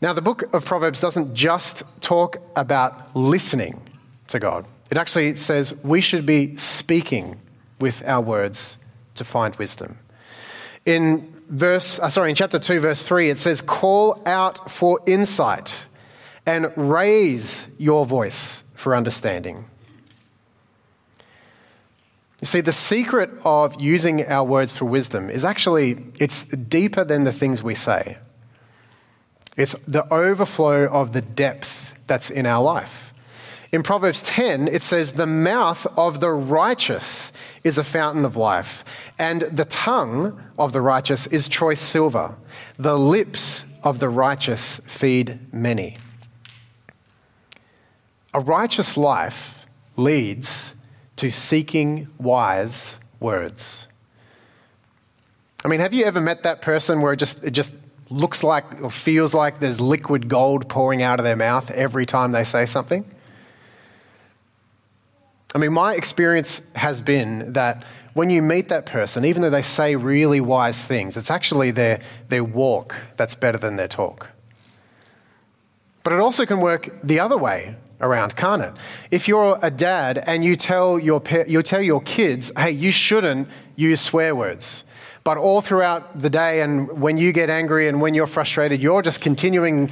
Now, 0.00 0.14
the 0.14 0.22
book 0.22 0.52
of 0.54 0.64
Proverbs 0.64 1.02
doesn't 1.02 1.34
just 1.34 1.82
talk 2.00 2.38
about 2.56 3.14
listening 3.14 3.82
to 4.28 4.40
God. 4.40 4.66
It 4.92 4.98
actually 4.98 5.36
says 5.36 5.74
we 5.82 6.02
should 6.02 6.26
be 6.26 6.54
speaking 6.56 7.40
with 7.80 8.06
our 8.06 8.20
words 8.20 8.76
to 9.14 9.24
find 9.24 9.56
wisdom. 9.56 9.98
In 10.84 11.34
verse, 11.48 11.98
uh, 11.98 12.10
sorry, 12.10 12.28
in 12.28 12.36
chapter 12.36 12.58
2, 12.58 12.78
verse 12.78 13.02
3, 13.02 13.30
it 13.30 13.38
says, 13.38 13.62
Call 13.62 14.22
out 14.26 14.70
for 14.70 15.00
insight 15.06 15.86
and 16.44 16.70
raise 16.76 17.74
your 17.78 18.04
voice 18.04 18.64
for 18.74 18.94
understanding. 18.94 19.64
You 22.42 22.46
see, 22.46 22.60
the 22.60 22.70
secret 22.70 23.30
of 23.44 23.80
using 23.80 24.26
our 24.26 24.44
words 24.44 24.76
for 24.76 24.84
wisdom 24.84 25.30
is 25.30 25.42
actually, 25.42 26.04
it's 26.18 26.44
deeper 26.44 27.02
than 27.02 27.24
the 27.24 27.32
things 27.32 27.62
we 27.62 27.74
say. 27.74 28.18
It's 29.56 29.72
the 29.88 30.06
overflow 30.12 30.84
of 30.84 31.14
the 31.14 31.22
depth 31.22 31.98
that's 32.06 32.28
in 32.28 32.44
our 32.44 32.62
life. 32.62 33.11
In 33.72 33.82
Proverbs 33.82 34.20
10, 34.22 34.68
it 34.68 34.82
says, 34.82 35.12
The 35.12 35.26
mouth 35.26 35.86
of 35.96 36.20
the 36.20 36.30
righteous 36.30 37.32
is 37.64 37.78
a 37.78 37.84
fountain 37.84 38.26
of 38.26 38.36
life, 38.36 38.84
and 39.18 39.40
the 39.40 39.64
tongue 39.64 40.38
of 40.58 40.74
the 40.74 40.82
righteous 40.82 41.26
is 41.26 41.48
choice 41.48 41.80
silver. 41.80 42.36
The 42.76 42.98
lips 42.98 43.64
of 43.82 43.98
the 43.98 44.10
righteous 44.10 44.80
feed 44.80 45.38
many. 45.54 45.96
A 48.34 48.40
righteous 48.40 48.98
life 48.98 49.64
leads 49.96 50.74
to 51.16 51.30
seeking 51.30 52.08
wise 52.18 52.98
words. 53.20 53.86
I 55.64 55.68
mean, 55.68 55.80
have 55.80 55.94
you 55.94 56.04
ever 56.04 56.20
met 56.20 56.42
that 56.42 56.60
person 56.60 57.00
where 57.00 57.14
it 57.14 57.18
just, 57.18 57.42
it 57.42 57.52
just 57.52 57.74
looks 58.10 58.44
like 58.44 58.82
or 58.82 58.90
feels 58.90 59.32
like 59.32 59.60
there's 59.60 59.80
liquid 59.80 60.28
gold 60.28 60.68
pouring 60.68 61.02
out 61.02 61.20
of 61.20 61.24
their 61.24 61.36
mouth 61.36 61.70
every 61.70 62.04
time 62.04 62.32
they 62.32 62.44
say 62.44 62.66
something? 62.66 63.08
I 65.54 65.58
mean, 65.58 65.72
my 65.72 65.94
experience 65.94 66.62
has 66.74 67.00
been 67.00 67.52
that 67.52 67.84
when 68.14 68.30
you 68.30 68.42
meet 68.42 68.68
that 68.68 68.86
person, 68.86 69.24
even 69.24 69.42
though 69.42 69.50
they 69.50 69.62
say 69.62 69.96
really 69.96 70.40
wise 70.40 70.84
things, 70.84 71.16
it's 71.16 71.30
actually 71.30 71.70
their, 71.70 72.00
their 72.28 72.44
walk 72.44 72.96
that's 73.16 73.34
better 73.34 73.58
than 73.58 73.76
their 73.76 73.88
talk. 73.88 74.28
But 76.02 76.12
it 76.14 76.20
also 76.20 76.46
can 76.46 76.60
work 76.60 77.00
the 77.02 77.20
other 77.20 77.36
way 77.36 77.76
around, 78.00 78.36
can't 78.36 78.62
it? 78.62 78.72
If 79.10 79.28
you're 79.28 79.58
a 79.62 79.70
dad 79.70 80.22
and 80.26 80.44
you 80.44 80.56
tell 80.56 80.98
your, 80.98 81.22
you 81.46 81.62
tell 81.62 81.80
your 81.80 82.00
kids, 82.02 82.50
hey, 82.56 82.72
you 82.72 82.90
shouldn't 82.90 83.48
use 83.76 84.00
swear 84.00 84.34
words, 84.34 84.84
but 85.24 85.36
all 85.36 85.60
throughout 85.60 86.20
the 86.20 86.30
day 86.30 86.62
and 86.62 87.00
when 87.00 87.16
you 87.16 87.32
get 87.32 87.48
angry 87.48 87.88
and 87.88 88.00
when 88.00 88.14
you're 88.14 88.26
frustrated, 88.26 88.82
you're 88.82 89.02
just 89.02 89.20
continuing, 89.20 89.90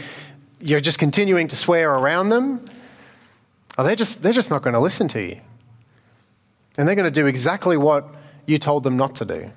you're 0.61 0.81
just 0.81 0.99
continuing 0.99 1.49
to 1.49 1.57
swear 1.57 1.95
around 1.95 2.31
them, 2.31 2.65
oh, 3.81 3.83
they're, 3.83 3.97
just, 3.97 4.23
they're 4.23 4.35
just 4.35 4.51
not 4.51 4.61
going 4.61 4.75
to 4.75 4.81
listen 4.81 5.09
to 5.09 5.23
you. 5.23 5.41
And 6.77 6.87
they're 6.87 6.95
going 6.95 7.11
to 7.11 7.11
do 7.11 7.27
exactly 7.27 7.79
what 7.79 8.15
you 8.45 8.59
told 8.59 8.83
them 8.83 8.99
not 8.99 9.17
to 9.17 9.25
do. 9.25 9.51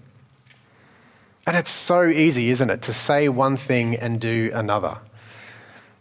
And 1.45 1.57
it's 1.57 1.71
so 1.71 2.05
easy, 2.05 2.49
isn't 2.49 2.69
it, 2.69 2.81
to 2.83 2.93
say 2.93 3.27
one 3.27 3.57
thing 3.57 3.95
and 3.95 4.21
do 4.21 4.49
another. 4.53 4.99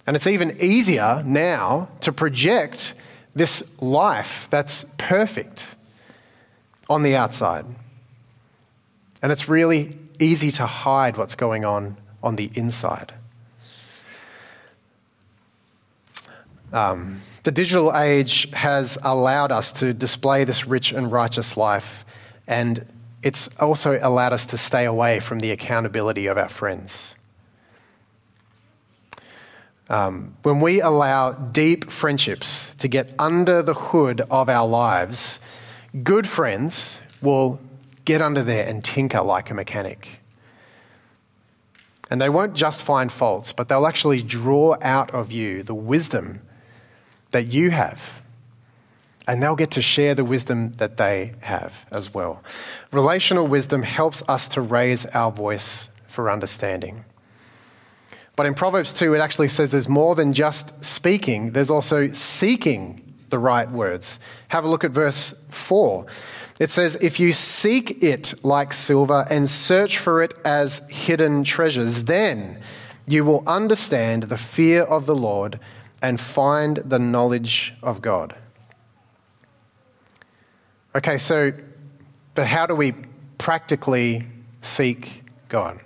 And 0.07 0.15
it's 0.15 0.29
even 0.29 0.57
easier 0.61 1.21
now 1.27 1.89
to 2.03 2.13
project 2.13 2.95
this 3.35 3.65
life 3.83 4.47
that's 4.51 4.85
perfect 4.99 5.75
on 6.89 7.03
the 7.03 7.17
outside. 7.17 7.65
And 9.21 9.33
it's 9.33 9.49
really 9.49 9.99
easy 10.21 10.53
to 10.53 10.67
hide 10.67 11.17
what's 11.17 11.35
going 11.35 11.65
on 11.65 11.97
on 12.23 12.37
the 12.37 12.53
inside. 12.55 13.15
Um, 16.73 17.21
the 17.42 17.52
digital 17.52 17.96
age 17.96 18.48
has 18.52 18.98
allowed 19.02 19.50
us 19.50 19.72
to 19.72 19.92
display 19.92 20.44
this 20.44 20.66
rich 20.66 20.92
and 20.92 21.11
righteous 21.11 21.57
life, 21.57 22.05
and 22.46 22.87
it's 23.22 23.57
also 23.59 23.98
allowed 24.00 24.33
us 24.33 24.46
to 24.46 24.59
stay 24.59 24.85
away 24.85 25.20
from 25.20 25.40
the 25.40 25.50
accountability 25.50 26.26
of 26.26 26.38
our 26.38 26.48
friends. 26.48 27.14
Um, 29.88 30.37
when 30.42 30.61
we 30.61 30.81
allow 30.81 31.33
deep 31.33 31.90
friendships 31.90 32.74
to 32.76 32.88
get 32.88 33.12
under 33.18 33.62
the 33.62 33.74
hood 33.74 34.22
of 34.31 34.48
our 34.48 34.66
lives, 34.66 35.40
good 36.02 36.26
friends 36.26 37.00
will 37.20 37.61
get 38.05 38.22
under 38.22 38.42
there 38.42 38.66
and 38.66 38.83
tinker 38.83 39.20
like 39.20 39.50
a 39.50 39.55
mechanic. 39.55 40.20
And 42.11 42.20
they 42.20 42.28
won't 42.28 42.55
just 42.55 42.83
find 42.83 43.12
faults, 43.12 43.52
but 43.52 43.68
they'll 43.68 43.87
actually 43.87 44.22
draw 44.22 44.76
out 44.81 45.11
of 45.12 45.33
you 45.33 45.62
the 45.62 45.74
wisdom 45.74 46.40
that 47.33 47.53
you 47.53 47.71
have. 47.71 48.23
And 49.27 49.42
they'll 49.42 49.57
get 49.57 49.73
to 49.73 49.83
share 49.83 50.14
the 50.14 50.25
wisdom 50.25 50.73
that 50.75 50.97
they 50.97 51.33
have 51.40 51.85
as 51.90 52.12
well. 52.12 52.42
Relational 52.90 53.47
wisdom 53.47 53.83
helps 53.83 54.27
us 54.29 54.49
to 54.51 54.61
raise 54.61 55.07
our 55.07 55.31
voice 55.31 55.88
for 56.09 56.31
understanding. 56.31 57.05
But 58.35 58.47
in 58.47 58.55
Proverbs 58.55 58.95
2, 58.95 59.14
it 59.14 59.18
actually 59.18 59.49
says 59.49 59.71
there's 59.71 59.88
more 59.88 60.14
than 60.14 60.33
just 60.33 60.85
speaking, 60.85 61.53
there's 61.53 61.71
also 61.71 62.11
seeking 62.12 63.14
the 63.29 63.38
right 63.38 63.71
words. 63.71 64.18
Have 64.49 64.64
a 64.64 64.68
look 64.68 64.85
at 64.85 64.90
verse 64.90 65.35
4. 65.51 66.07
It 66.59 66.71
says, 66.71 66.97
If 67.01 67.21
you 67.21 67.33
seek 67.33 68.03
it 68.03 68.35
like 68.45 68.73
silver 68.73 69.27
and 69.29 69.49
search 69.49 69.99
for 69.99 70.23
it 70.23 70.35
as 70.45 70.81
hidden 70.88 71.45
treasures, 71.45 72.05
then 72.05 72.61
you 73.07 73.25
will 73.25 73.42
understand 73.47 74.25
the 74.25 74.38
fear 74.38 74.83
of 74.83 75.07
the 75.07 75.16
Lord 75.16 75.59
and 76.03 76.21
find 76.21 76.79
the 76.79 76.99
knowledge 76.99 77.75
of 77.83 78.03
God. 78.03 78.35
Okay, 80.95 81.17
so, 81.17 81.53
but 82.35 82.47
how 82.47 82.67
do 82.67 82.75
we 82.75 82.93
practically 83.38 84.27
seek 84.61 85.23
God? 85.49 85.81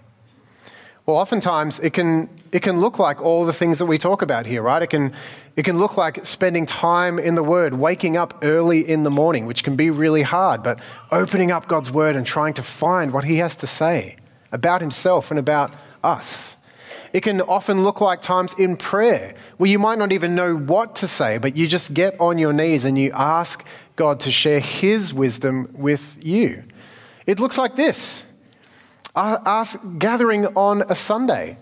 Well, 1.05 1.17
oftentimes 1.17 1.79
it 1.79 1.93
can, 1.93 2.29
it 2.51 2.63
can 2.63 2.81
look 2.81 2.99
like 2.99 3.21
all 3.21 3.45
the 3.45 3.53
things 3.53 3.79
that 3.79 3.87
we 3.87 3.99
talk 3.99 4.23
about 4.23 4.47
here, 4.47 4.63
right? 4.63 4.83
It 4.83 4.89
can, 4.89 5.13
it 5.55 5.65
can 5.65 5.79
look 5.79 5.97
like 5.97 6.27
spending 6.27 6.67
time 6.67 7.21
in 7.21 7.37
the 7.37 7.45
Word, 7.45 7.75
waking 7.75 8.17
up 8.17 8.39
early 8.43 8.81
in 8.81 9.05
the 9.05 9.11
morning, 9.11 9.47
which 9.47 9.63
can 9.63 9.77
be 9.77 9.91
really 9.91 10.23
hard, 10.23 10.65
but 10.65 10.81
opening 11.13 11.53
up 11.53 11.69
God's 11.69 11.93
Word 11.93 12.17
and 12.17 12.27
trying 12.27 12.55
to 12.55 12.63
find 12.63 13.13
what 13.13 13.23
He 13.23 13.37
has 13.37 13.55
to 13.57 13.69
say 13.69 14.17
about 14.53 14.81
himself 14.81 15.31
and 15.31 15.39
about 15.39 15.73
us. 16.03 16.56
It 17.17 17.23
can 17.23 17.41
often 17.41 17.83
look 17.83 18.03
like 18.03 18.21
times 18.21 18.53
in 18.59 18.77
prayer 18.77 19.33
where 19.57 19.71
you 19.71 19.79
might 19.79 19.97
not 19.97 20.13
even 20.13 20.35
know 20.35 20.55
what 20.55 20.97
to 20.97 21.09
say, 21.09 21.39
but 21.39 21.57
you 21.57 21.67
just 21.67 21.95
get 21.95 22.15
on 22.21 22.37
your 22.37 22.53
knees 22.53 22.85
and 22.85 22.99
you 22.99 23.11
ask 23.15 23.65
God 23.97 24.21
to 24.21 24.31
share 24.31 24.61
his 24.61 25.15
wisdom 25.15 25.71
with 25.73 26.23
you. 26.23 26.63
It 27.27 27.41
looks 27.41 27.57
like 27.57 27.75
this 27.75 28.27
us 29.15 29.79
gathering 29.97 30.45
on 30.49 30.83
a 30.91 30.95
Sunday 30.95 31.57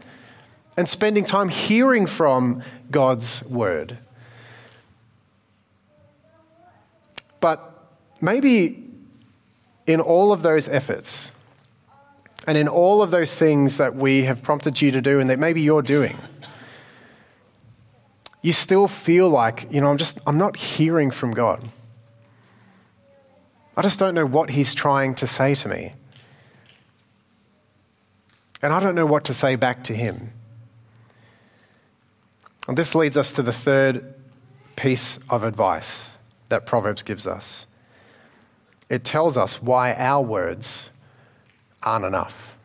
and 0.77 0.89
spending 0.89 1.25
time 1.25 1.51
hearing 1.51 2.07
from 2.09 2.65
God's 2.91 3.45
word. 3.45 3.97
But 7.39 7.61
maybe 8.21 8.91
in 9.87 10.01
all 10.01 10.33
of 10.33 10.43
those 10.43 10.69
efforts 10.69 11.31
and 12.47 12.59
in 12.59 12.69
all 12.69 13.03
of 13.03 13.11
those 13.11 13.35
things 13.35 13.79
that 13.79 13.95
we 13.95 14.23
have 14.25 14.43
prompted 14.43 14.81
you 14.81 14.91
to 14.91 15.01
do 15.01 15.19
and 15.21 15.31
that 15.31 15.39
maybe 15.39 15.63
you're 15.63 15.83
doing, 15.83 16.17
you 18.43 18.53
still 18.53 18.89
feel 18.89 19.31
like, 19.31 19.67
you 19.71 19.81
know, 19.81 19.87
I'm 19.89 19.97
just, 19.97 20.21
I'm 20.27 20.37
not 20.37 20.57
hearing 20.57 21.11
from 21.11 21.33
God. 21.33 21.63
I 23.77 23.83
just 23.83 23.99
don't 23.99 24.15
know 24.15 24.27
what 24.27 24.51
He's 24.51 24.75
trying 24.75 25.15
to 25.17 25.27
say 25.27 25.55
to 25.55 25.69
me. 25.69 25.93
And 28.63 28.73
I 28.73 28.81
don't 28.81 28.95
know 28.95 29.07
what 29.07 29.25
to 29.25 29.35
say 29.35 29.57
back 29.57 29.85
to 29.85 29.95
Him. 29.95 30.33
And 32.69 32.77
this 32.77 32.95
leads 32.95 33.17
us 33.17 33.33
to 33.33 33.43
the 33.43 33.53
third 33.53 34.15
piece 34.77 35.19
of 35.31 35.45
advice 35.45 36.11
that 36.51 36.67
Proverbs 36.67 37.03
gives 37.03 37.27
us. 37.27 37.67
It 38.91 39.05
tells 39.05 39.37
us 39.37 39.63
why 39.63 39.95
our 39.95 40.23
words 40.23 40.91
aren't 41.85 42.05
enough. 42.05 42.57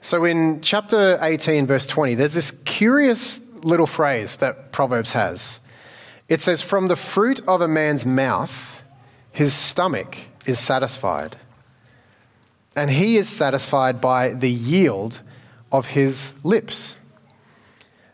So, 0.00 0.24
in 0.24 0.60
chapter 0.60 1.18
18, 1.20 1.66
verse 1.66 1.86
20, 1.88 2.14
there's 2.14 2.34
this 2.34 2.52
curious 2.64 3.40
little 3.62 3.88
phrase 3.88 4.36
that 4.36 4.70
Proverbs 4.70 5.10
has. 5.12 5.58
It 6.28 6.40
says, 6.40 6.62
From 6.62 6.86
the 6.86 6.94
fruit 6.94 7.40
of 7.48 7.60
a 7.60 7.66
man's 7.66 8.06
mouth, 8.06 8.84
his 9.32 9.52
stomach 9.52 10.16
is 10.46 10.60
satisfied, 10.60 11.36
and 12.76 12.88
he 12.88 13.16
is 13.16 13.28
satisfied 13.28 14.00
by 14.00 14.28
the 14.32 14.50
yield 14.50 15.20
of 15.72 15.88
his 15.88 16.34
lips. 16.44 16.96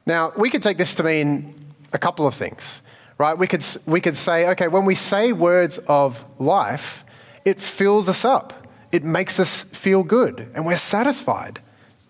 Now, 0.07 0.33
we 0.37 0.51
could 0.51 0.63
take 0.63 0.79
this 0.79 0.95
to 0.95 1.03
mean 1.03 1.55
a 1.93 1.99
couple 1.99 2.27
of 2.27 2.35
things, 2.35 2.81
right? 3.19 3.37
We 3.37 3.47
could, 3.47 3.65
we 3.87 4.01
could 4.01 4.17
say, 4.17 4.49
okay, 4.51 4.69
when 4.69 4.85
we 4.85 4.95
say 4.95 5.33
words 5.33 5.79
of 5.79 6.25
life, 6.39 7.05
it 7.45 7.61
fills 7.61 8.09
us 8.09 8.25
up, 8.25 8.67
it 8.93 9.05
makes 9.05 9.41
us 9.41 9.63
feel 9.65 10.03
good, 10.03 10.51
and 10.55 10.67
we're 10.67 10.77
satisfied 10.77 11.61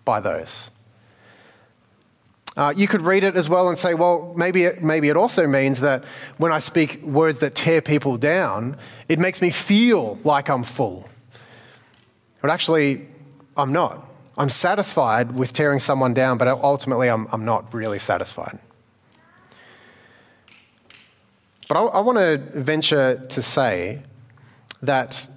by 0.05 0.19
those. 0.19 0.69
Uh, 2.55 2.71
you 2.75 2.87
could 2.87 3.01
read 3.01 3.23
it 3.23 3.35
as 3.35 3.49
well 3.49 3.67
and 3.67 3.77
say, 3.77 3.95
well, 3.95 4.31
maybe 4.37 4.63
it, 4.63 4.83
maybe 4.83 5.09
it 5.09 5.17
also 5.17 5.47
means 5.47 5.79
that 5.79 6.03
when 6.37 6.51
I 6.51 6.59
speak 6.59 7.01
words 7.01 7.39
that 7.39 7.55
tear 7.55 7.81
people 7.81 8.17
down, 8.17 8.77
it 9.09 9.17
makes 9.17 9.41
me 9.41 9.49
feel 9.49 10.19
like 10.23 10.49
I'm 10.49 10.63
full. 10.63 11.09
But 12.41 12.51
actually, 12.51 13.07
I'm 13.57 13.71
not. 13.71 14.07
I'm 14.37 14.49
satisfied 14.49 15.31
with 15.31 15.53
tearing 15.53 15.79
someone 15.79 16.13
down, 16.13 16.37
but 16.37 16.47
ultimately, 16.47 17.09
I'm, 17.09 17.27
I'm 17.31 17.45
not 17.45 17.73
really 17.73 17.99
satisfied. 17.99 18.59
But 21.67 21.77
I, 21.77 21.81
I 21.81 21.99
want 22.01 22.17
to 22.17 22.37
venture 22.59 23.25
to 23.29 23.41
say 23.41 24.03
that 24.81 25.27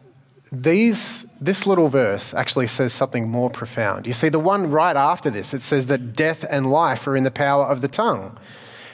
these, 0.53 1.27
this 1.41 1.67
little 1.67 1.89
verse 1.89 2.33
actually 2.35 2.67
says 2.69 2.93
something 2.93 3.29
more 3.29 3.51
profound. 3.51 4.07
You 4.07 4.12
see, 4.12 4.29
the 4.29 4.39
one 4.39 4.71
right 4.71 4.97
after 4.97 5.31
this, 5.31 5.53
it 5.55 5.62
says 5.62 5.87
that 5.87 6.15
death 6.15 6.45
and 6.49 6.71
life 6.71 7.07
are 7.07 7.17
in 7.17 7.25
the 7.25 7.31
power 7.31 7.65
of 7.65 7.81
the 7.81 7.89
tongue. 7.89 8.39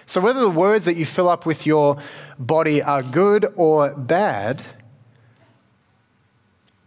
So, 0.07 0.21
whether 0.21 0.41
the 0.41 0.51
words 0.51 0.85
that 0.87 0.97
you 0.97 1.07
fill 1.07 1.29
up 1.29 1.47
with 1.47 1.67
your 1.67 1.97
body 2.39 2.83
are 2.83 3.03
good 3.03 3.47
or 3.57 3.95
bad, 3.95 4.63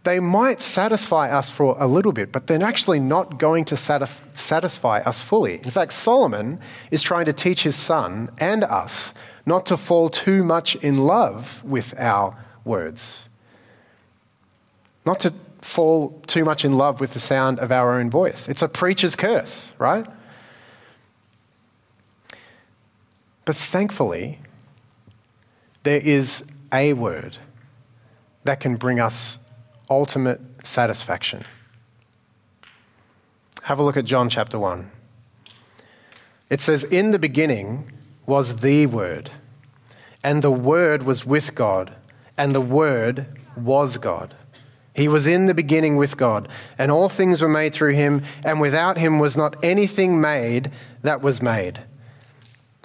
they 0.04 0.20
might 0.20 0.60
satisfy 0.60 1.30
us 1.30 1.50
for 1.50 1.76
a 1.80 1.86
little 1.86 2.12
bit, 2.12 2.30
but 2.30 2.46
they're 2.46 2.62
actually 2.62 3.00
not 3.00 3.38
going 3.38 3.64
to 3.64 3.76
satisfy 3.76 5.00
us 5.00 5.20
fully. 5.20 5.54
In 5.54 5.70
fact, 5.70 5.92
Solomon 5.92 6.60
is 6.92 7.02
trying 7.02 7.24
to 7.24 7.32
teach 7.32 7.64
his 7.64 7.74
son 7.74 8.30
and 8.38 8.62
us 8.62 9.14
not 9.46 9.64
to 9.66 9.76
fall 9.76 10.10
too 10.10 10.42
much 10.42 10.74
in 10.76 10.98
love 10.98 11.64
with 11.64 11.94
our 11.98 12.36
words 12.64 13.26
not 15.06 15.20
to 15.20 15.32
fall 15.60 16.20
too 16.26 16.44
much 16.44 16.64
in 16.64 16.72
love 16.72 17.00
with 17.00 17.14
the 17.14 17.20
sound 17.20 17.60
of 17.60 17.70
our 17.70 17.94
own 17.94 18.10
voice. 18.10 18.48
It's 18.48 18.60
a 18.60 18.68
preacher's 18.68 19.14
curse, 19.14 19.72
right? 19.78 20.04
But 23.44 23.54
thankfully, 23.54 24.40
there 25.84 26.00
is 26.00 26.44
a 26.72 26.92
word 26.92 27.36
that 28.42 28.58
can 28.58 28.76
bring 28.76 28.98
us 28.98 29.38
ultimate 29.88 30.40
satisfaction. 30.66 31.44
Have 33.62 33.78
a 33.78 33.82
look 33.84 33.96
at 33.96 34.04
John 34.04 34.28
chapter 34.28 34.58
1. 34.58 34.90
It 36.50 36.60
says, 36.60 36.82
In 36.82 37.12
the 37.12 37.18
beginning 37.18 37.92
was 38.26 38.56
the 38.60 38.86
Word, 38.86 39.30
and 40.22 40.42
the 40.42 40.50
Word 40.50 41.04
was 41.04 41.24
with 41.24 41.54
God, 41.54 41.94
and 42.36 42.54
the 42.54 42.60
Word 42.60 43.26
was 43.56 43.96
God. 43.96 44.34
He 44.94 45.08
was 45.08 45.26
in 45.26 45.46
the 45.46 45.54
beginning 45.54 45.96
with 45.96 46.16
God, 46.16 46.48
and 46.78 46.90
all 46.90 47.08
things 47.08 47.42
were 47.42 47.48
made 47.48 47.74
through 47.74 47.92
him, 47.92 48.22
and 48.44 48.60
without 48.60 48.96
him 48.96 49.18
was 49.18 49.36
not 49.36 49.62
anything 49.62 50.20
made 50.20 50.72
that 51.02 51.20
was 51.20 51.42
made. 51.42 51.80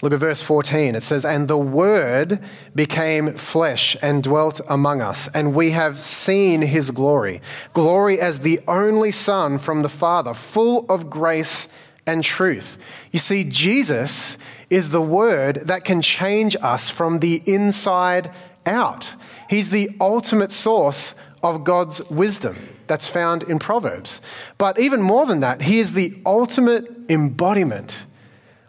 Look 0.01 0.13
at 0.13 0.19
verse 0.19 0.41
14. 0.41 0.95
It 0.95 1.04
says, 1.04 1.23
And 1.23 1.47
the 1.47 1.58
Word 1.58 2.39
became 2.75 3.36
flesh 3.36 3.95
and 4.01 4.23
dwelt 4.23 4.60
among 4.67 5.01
us, 5.01 5.30
and 5.34 5.56
we 5.56 5.71
have 5.71 5.99
seen 5.99 6.62
his 6.62 6.91
glory. 6.91 7.41
Glory 7.73 8.19
as 8.19 8.39
the 8.39 8.60
only 8.67 9.12
Son 9.12 9.58
from 9.58 9.82
the 9.82 9.89
Father, 9.89 10.34
full 10.34 10.86
of 10.89 11.10
grace 11.10 11.67
and 12.08 12.23
truth. 12.23 12.77
You 13.12 13.19
see, 13.19 13.43
Jesus 13.43 14.38
is 14.71 14.89
the 14.89 15.01
Word 15.01 15.67
that 15.67 15.84
can 15.84 16.01
change 16.01 16.55
us 16.62 16.89
from 16.89 17.19
the 17.19 17.43
inside 17.45 18.31
out. 18.65 19.13
He's 19.49 19.69
the 19.69 19.89
ultimate 19.99 20.51
source 20.51 21.13
of 21.43 21.65
God's 21.65 22.01
wisdom 22.10 22.55
that's 22.88 23.07
found 23.07 23.43
in 23.43 23.60
Proverbs. 23.60 24.21
But 24.57 24.79
even 24.79 25.01
more 25.01 25.25
than 25.25 25.41
that, 25.41 25.62
he 25.62 25.79
is 25.79 25.91
the 25.91 26.17
ultimate 26.25 26.89
embodiment 27.10 28.03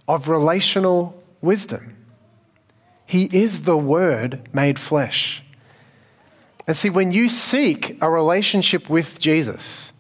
of 0.09 0.29
relational 0.29 1.23
wisdom. 1.41 1.97
He 3.07 3.29
is 3.33 3.63
the 3.63 3.79
Word 3.79 4.49
made 4.53 4.81
flesh. 4.81 5.45
And 6.67 6.77
see, 6.77 6.91
when 6.91 7.13
you 7.13 7.29
seek 7.29 7.97
a 8.03 8.11
relationship 8.11 8.91
with 8.91 9.21
Jesus, 9.21 9.93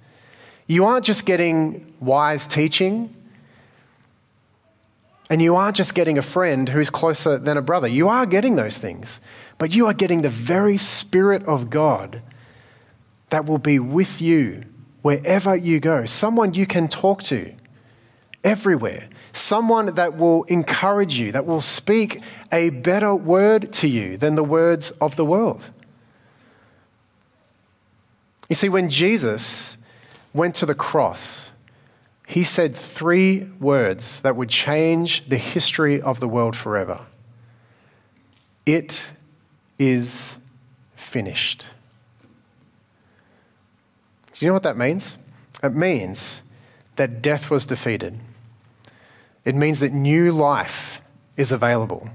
you 0.67 0.85
aren't 0.85 1.05
just 1.05 1.27
getting 1.27 1.95
wise 2.01 2.49
teaching, 2.49 3.15
and 5.33 5.41
you 5.41 5.57
aren't 5.57 5.75
just 5.75 5.95
getting 5.95 6.19
a 6.19 6.23
friend 6.23 6.69
who's 6.69 6.91
closer 6.91 7.39
than 7.39 7.57
a 7.57 7.63
brother. 7.63 7.89
You 7.89 8.11
are 8.11 8.27
getting 8.27 8.57
those 8.57 8.77
things, 8.77 9.19
but 9.57 9.75
you 9.75 9.87
are 9.87 9.95
getting 9.95 10.21
the 10.21 10.29
very 10.29 10.77
Spirit 10.77 11.43
of 11.45 11.71
God 11.71 12.21
that 13.31 13.47
will 13.47 13.57
be 13.57 13.79
with 13.79 14.21
you 14.21 14.63
wherever 15.01 15.57
you 15.57 15.81
go, 15.81 16.05
someone 16.05 16.53
you 16.53 16.67
can 16.67 16.87
talk 16.87 17.23
to 17.23 17.51
everywhere, 18.45 19.09
someone 19.33 19.95
that 19.95 20.19
will 20.19 20.43
encourage 20.45 21.19
you, 21.19 21.33
that 21.33 21.47
will 21.47 21.63
speak 21.63 22.21
a 22.53 22.69
better 22.69 23.15
word 23.15 23.73
to 23.73 23.89
you 23.89 24.19
than 24.19 24.35
the 24.35 24.45
words 24.45 24.91
of 25.01 25.17
the 25.17 25.25
world. 25.25 25.71
You 28.51 28.55
see, 28.55 28.69
when 28.69 28.91
Jesus 28.91 29.79
went 30.35 30.55
to 30.57 30.67
the 30.67 30.75
cross, 30.75 31.52
he 32.33 32.45
said 32.45 32.75
three 32.75 33.45
words 33.61 34.21
that 34.21 34.35
would 34.35 34.49
change 34.49 35.29
the 35.29 35.37
history 35.37 36.01
of 36.01 36.19
the 36.19 36.27
world 36.27 36.57
forever. 36.57 37.05
It 38.65 39.05
is 39.79 40.37
finished. 40.97 41.67
Do 44.33 44.47
you 44.47 44.49
know 44.49 44.55
what 44.55 44.63
that 44.63 44.79
means? 44.79 45.19
It 45.63 45.75
means 45.75 46.41
that 46.97 47.21
death 47.21 47.51
was 47.51 47.67
defeated. 47.67 48.19
It 49.45 49.55
means 49.55 49.81
that 49.81 49.93
new 49.93 50.33
life 50.33 51.03
is 51.37 51.53
available. 51.53 52.09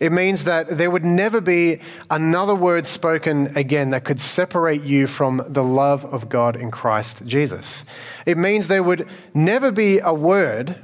It 0.00 0.12
means 0.12 0.44
that 0.44 0.76
there 0.76 0.90
would 0.90 1.04
never 1.04 1.40
be 1.40 1.80
another 2.10 2.54
word 2.54 2.86
spoken 2.86 3.56
again 3.56 3.90
that 3.90 4.04
could 4.04 4.20
separate 4.20 4.82
you 4.82 5.06
from 5.06 5.44
the 5.48 5.64
love 5.64 6.04
of 6.04 6.28
God 6.28 6.56
in 6.56 6.70
Christ 6.70 7.26
Jesus. 7.26 7.84
It 8.26 8.36
means 8.36 8.68
there 8.68 8.82
would 8.82 9.08
never 9.32 9.70
be 9.70 9.98
a 10.00 10.12
word 10.12 10.76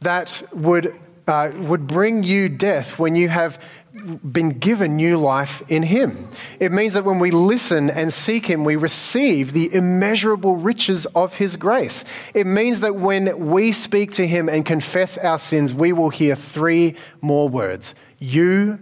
that 0.00 0.42
would, 0.52 0.98
uh, 1.26 1.52
would 1.56 1.86
bring 1.86 2.22
you 2.22 2.48
death 2.48 2.98
when 2.98 3.14
you 3.16 3.28
have 3.28 3.58
been 3.92 4.50
given 4.50 4.96
new 4.96 5.16
life 5.16 5.62
in 5.68 5.82
Him. 5.82 6.28
It 6.60 6.72
means 6.72 6.94
that 6.94 7.04
when 7.04 7.18
we 7.18 7.30
listen 7.30 7.90
and 7.90 8.12
seek 8.12 8.46
Him, 8.46 8.64
we 8.64 8.76
receive 8.76 9.52
the 9.52 9.72
immeasurable 9.74 10.56
riches 10.56 11.06
of 11.06 11.34
His 11.34 11.56
grace. 11.56 12.04
It 12.34 12.46
means 12.46 12.80
that 12.80 12.96
when 12.96 13.50
we 13.50 13.72
speak 13.72 14.12
to 14.12 14.26
Him 14.26 14.48
and 14.48 14.64
confess 14.64 15.18
our 15.18 15.38
sins, 15.38 15.74
we 15.74 15.92
will 15.92 16.10
hear 16.10 16.34
three 16.34 16.96
more 17.20 17.48
words 17.48 17.94
You 18.20 18.78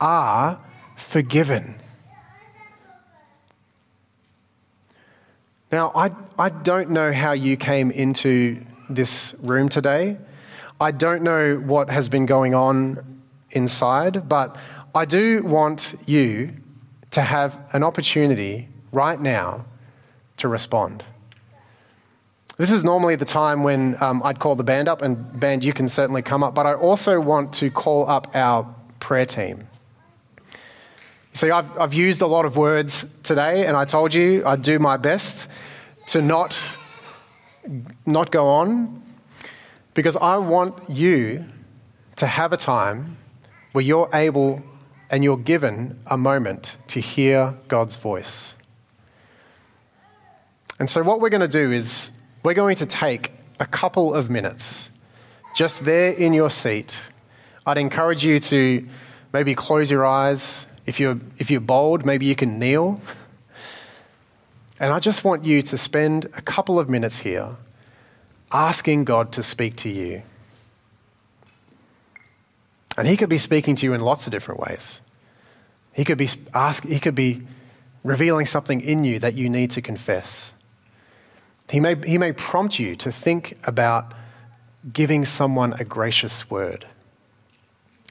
are 0.00 0.60
forgiven. 0.96 1.76
Now, 5.72 5.90
I, 5.94 6.12
I 6.38 6.50
don't 6.50 6.90
know 6.90 7.12
how 7.12 7.32
you 7.32 7.56
came 7.56 7.90
into 7.90 8.64
this 8.88 9.34
room 9.40 9.68
today. 9.68 10.18
I 10.80 10.90
don't 10.90 11.22
know 11.22 11.56
what 11.56 11.90
has 11.90 12.08
been 12.08 12.26
going 12.26 12.54
on 12.54 13.22
inside, 13.50 14.28
but 14.28 14.56
I 14.94 15.04
do 15.06 15.42
want 15.42 15.96
you 16.06 16.52
to 17.12 17.22
have 17.22 17.58
an 17.72 17.82
opportunity 17.82 18.68
right 18.92 19.20
now 19.20 19.64
to 20.36 20.48
respond. 20.48 21.02
This 22.56 22.70
is 22.70 22.84
normally 22.84 23.16
the 23.16 23.24
time 23.24 23.64
when 23.64 24.00
um, 24.00 24.22
I'd 24.24 24.38
call 24.38 24.54
the 24.54 24.62
band 24.62 24.86
up, 24.86 25.02
and 25.02 25.40
band, 25.40 25.64
you 25.64 25.72
can 25.72 25.88
certainly 25.88 26.22
come 26.22 26.44
up, 26.44 26.54
but 26.54 26.66
I 26.66 26.74
also 26.74 27.20
want 27.20 27.52
to 27.54 27.70
call 27.70 28.08
up 28.08 28.30
our 28.34 28.72
prayer 29.00 29.26
team. 29.26 29.66
See, 31.32 31.50
I've, 31.50 31.76
I've 31.76 31.94
used 31.94 32.22
a 32.22 32.28
lot 32.28 32.44
of 32.44 32.56
words 32.56 33.12
today, 33.24 33.66
and 33.66 33.76
I 33.76 33.84
told 33.84 34.14
you 34.14 34.44
I'd 34.46 34.62
do 34.62 34.78
my 34.78 34.96
best 34.96 35.48
to 36.08 36.22
not, 36.22 36.78
not 38.06 38.30
go 38.30 38.46
on 38.46 39.02
because 39.94 40.14
I 40.16 40.36
want 40.36 40.88
you 40.88 41.46
to 42.16 42.26
have 42.26 42.52
a 42.52 42.56
time 42.56 43.16
where 43.72 43.84
you're 43.84 44.08
able 44.14 44.62
and 45.10 45.24
you're 45.24 45.36
given 45.36 45.98
a 46.06 46.16
moment 46.16 46.76
to 46.88 47.00
hear 47.00 47.56
God's 47.66 47.96
voice. 47.96 48.54
And 50.78 50.88
so, 50.88 51.02
what 51.02 51.20
we're 51.20 51.30
going 51.30 51.40
to 51.40 51.48
do 51.48 51.72
is 51.72 52.12
we're 52.44 52.54
going 52.54 52.76
to 52.76 52.86
take 52.86 53.32
a 53.58 53.64
couple 53.64 54.14
of 54.14 54.28
minutes 54.28 54.90
just 55.56 55.86
there 55.86 56.12
in 56.12 56.34
your 56.34 56.50
seat. 56.50 56.98
I'd 57.64 57.78
encourage 57.78 58.22
you 58.22 58.38
to 58.38 58.86
maybe 59.32 59.54
close 59.54 59.90
your 59.90 60.04
eyes. 60.04 60.66
If 60.84 61.00
you're, 61.00 61.18
if 61.38 61.50
you're 61.50 61.62
bold, 61.62 62.04
maybe 62.04 62.26
you 62.26 62.36
can 62.36 62.58
kneel. 62.58 63.00
And 64.78 64.92
I 64.92 64.98
just 65.00 65.24
want 65.24 65.46
you 65.46 65.62
to 65.62 65.78
spend 65.78 66.26
a 66.26 66.42
couple 66.42 66.78
of 66.78 66.90
minutes 66.90 67.20
here 67.20 67.56
asking 68.52 69.04
God 69.04 69.32
to 69.32 69.42
speak 69.42 69.76
to 69.76 69.88
you. 69.88 70.22
And 72.98 73.08
he 73.08 73.16
could 73.16 73.30
be 73.30 73.38
speaking 73.38 73.74
to 73.76 73.86
you 73.86 73.94
in 73.94 74.02
lots 74.02 74.26
of 74.26 74.32
different 74.32 74.60
ways. 74.60 75.00
He 75.94 76.04
could 76.04 76.18
be 76.18 76.28
ask, 76.52 76.84
he 76.84 77.00
could 77.00 77.14
be 77.14 77.46
revealing 78.02 78.44
something 78.44 78.82
in 78.82 79.04
you 79.04 79.18
that 79.20 79.34
you 79.34 79.48
need 79.48 79.70
to 79.70 79.80
confess. 79.80 80.52
He 81.70 81.80
may, 81.80 81.96
he 82.06 82.18
may 82.18 82.32
prompt 82.32 82.78
you 82.78 82.94
to 82.96 83.10
think 83.10 83.58
about 83.64 84.12
giving 84.92 85.24
someone 85.24 85.72
a 85.74 85.84
gracious 85.84 86.50
word. 86.50 86.86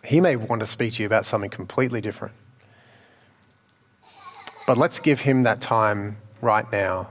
He 0.03 0.19
may 0.19 0.35
want 0.35 0.59
to 0.61 0.65
speak 0.65 0.93
to 0.93 1.03
you 1.03 1.07
about 1.07 1.25
something 1.25 1.49
completely 1.49 2.01
different. 2.01 2.33
But 4.65 4.77
let's 4.77 4.99
give 4.99 5.21
him 5.21 5.43
that 5.43 5.61
time 5.61 6.17
right 6.41 6.69
now. 6.71 7.09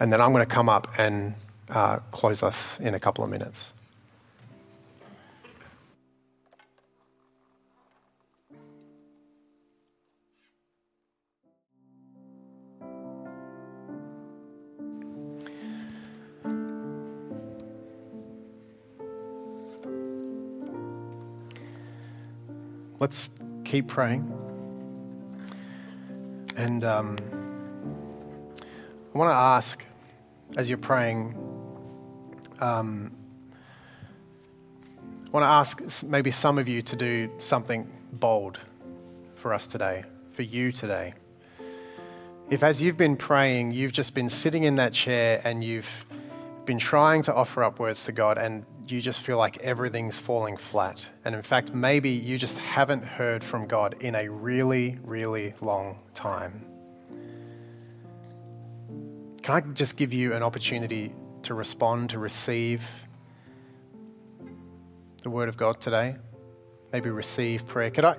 And 0.00 0.12
then 0.12 0.20
I'm 0.20 0.32
going 0.32 0.46
to 0.46 0.54
come 0.54 0.68
up 0.68 0.88
and 0.98 1.34
uh, 1.68 1.98
close 2.10 2.42
us 2.42 2.80
in 2.80 2.94
a 2.94 3.00
couple 3.00 3.22
of 3.22 3.30
minutes. 3.30 3.72
Let's 23.00 23.30
keep 23.64 23.88
praying. 23.88 24.32
And 26.56 26.84
um, 26.84 27.18
I 29.14 29.18
want 29.18 29.30
to 29.30 29.34
ask, 29.34 29.84
as 30.56 30.68
you're 30.68 30.78
praying, 30.78 31.34
um, 32.60 33.10
I 35.26 35.30
want 35.30 35.44
to 35.44 35.48
ask 35.48 36.04
maybe 36.04 36.30
some 36.30 36.58
of 36.58 36.68
you 36.68 36.82
to 36.82 36.96
do 36.96 37.30
something 37.38 37.90
bold 38.12 38.58
for 39.34 39.54
us 39.54 39.66
today, 39.66 40.04
for 40.32 40.42
you 40.42 40.70
today. 40.70 41.14
If, 42.50 42.62
as 42.62 42.82
you've 42.82 42.96
been 42.96 43.16
praying, 43.16 43.72
you've 43.72 43.92
just 43.92 44.14
been 44.14 44.28
sitting 44.28 44.64
in 44.64 44.76
that 44.76 44.92
chair 44.92 45.40
and 45.42 45.64
you've 45.64 46.04
been 46.66 46.78
trying 46.78 47.22
to 47.22 47.34
offer 47.34 47.64
up 47.64 47.78
words 47.78 48.04
to 48.04 48.12
God, 48.12 48.36
and 48.36 48.66
you 48.90 49.00
just 49.00 49.22
feel 49.22 49.38
like 49.38 49.58
everything's 49.58 50.18
falling 50.18 50.56
flat. 50.56 51.08
And 51.24 51.34
in 51.34 51.42
fact, 51.42 51.74
maybe 51.74 52.10
you 52.10 52.38
just 52.38 52.58
haven't 52.58 53.02
heard 53.02 53.44
from 53.44 53.66
God 53.66 53.96
in 54.00 54.14
a 54.14 54.28
really, 54.28 54.98
really 55.02 55.54
long 55.60 56.00
time. 56.14 56.66
Can 59.42 59.54
I 59.54 59.60
just 59.72 59.96
give 59.96 60.12
you 60.12 60.32
an 60.32 60.42
opportunity 60.42 61.12
to 61.42 61.54
respond, 61.54 62.10
to 62.10 62.18
receive 62.18 62.88
the 65.22 65.30
Word 65.30 65.48
of 65.48 65.56
God 65.56 65.80
today? 65.80 66.16
Maybe 66.92 67.10
receive 67.10 67.66
prayer. 67.66 67.90
Could 67.90 68.04
I, 68.04 68.16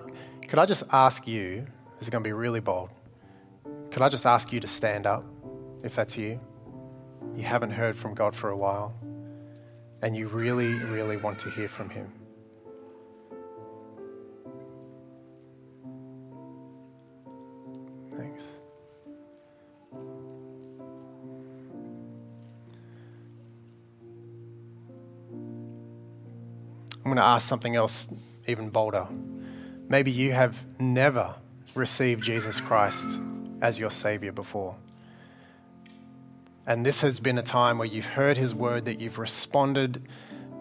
could 0.48 0.60
I 0.60 0.66
just 0.66 0.84
ask 0.92 1.28
you, 1.28 1.66
this 1.98 2.08
is 2.08 2.10
going 2.10 2.24
to 2.24 2.28
be 2.28 2.34
really 2.34 2.60
bold, 2.60 2.90
could 3.92 4.02
I 4.02 4.10
just 4.10 4.26
ask 4.26 4.52
you 4.52 4.60
to 4.60 4.68
stand 4.68 5.06
up 5.06 5.24
if 5.84 5.96
that's 5.96 6.18
you? 6.18 6.40
You 7.36 7.44
haven't 7.44 7.72
heard 7.72 7.96
from 7.96 8.14
God 8.14 8.36
for 8.36 8.50
a 8.50 8.58
while 8.58 8.96
and 10.02 10.16
you 10.16 10.28
really, 10.28 10.74
really 10.86 11.18
want 11.18 11.40
to 11.40 11.50
hear 11.50 11.68
from 11.68 11.90
Him. 11.90 12.12
Thanks. 18.16 18.46
I'm 26.94 27.04
going 27.04 27.16
to 27.18 27.24
ask 27.24 27.48
something 27.48 27.76
else 27.76 28.08
even 28.48 28.70
bolder. 28.70 29.08
Maybe 29.88 30.12
you 30.12 30.32
have 30.32 30.64
never 30.80 31.36
received 31.76 32.24
Jesus 32.24 32.60
Christ 32.60 33.20
as 33.62 33.80
your 33.80 33.92
Savior 33.92 34.32
before. 34.32 34.76
And 36.68 36.86
this 36.86 37.02
has 37.02 37.20
been 37.20 37.38
a 37.38 37.44
time 37.44 37.78
where 37.78 37.88
you've 37.88 38.06
heard 38.06 38.38
his 38.38 38.54
word, 38.54 38.86
that 38.86 39.00
you've 39.00 39.18
responded 39.18 40.02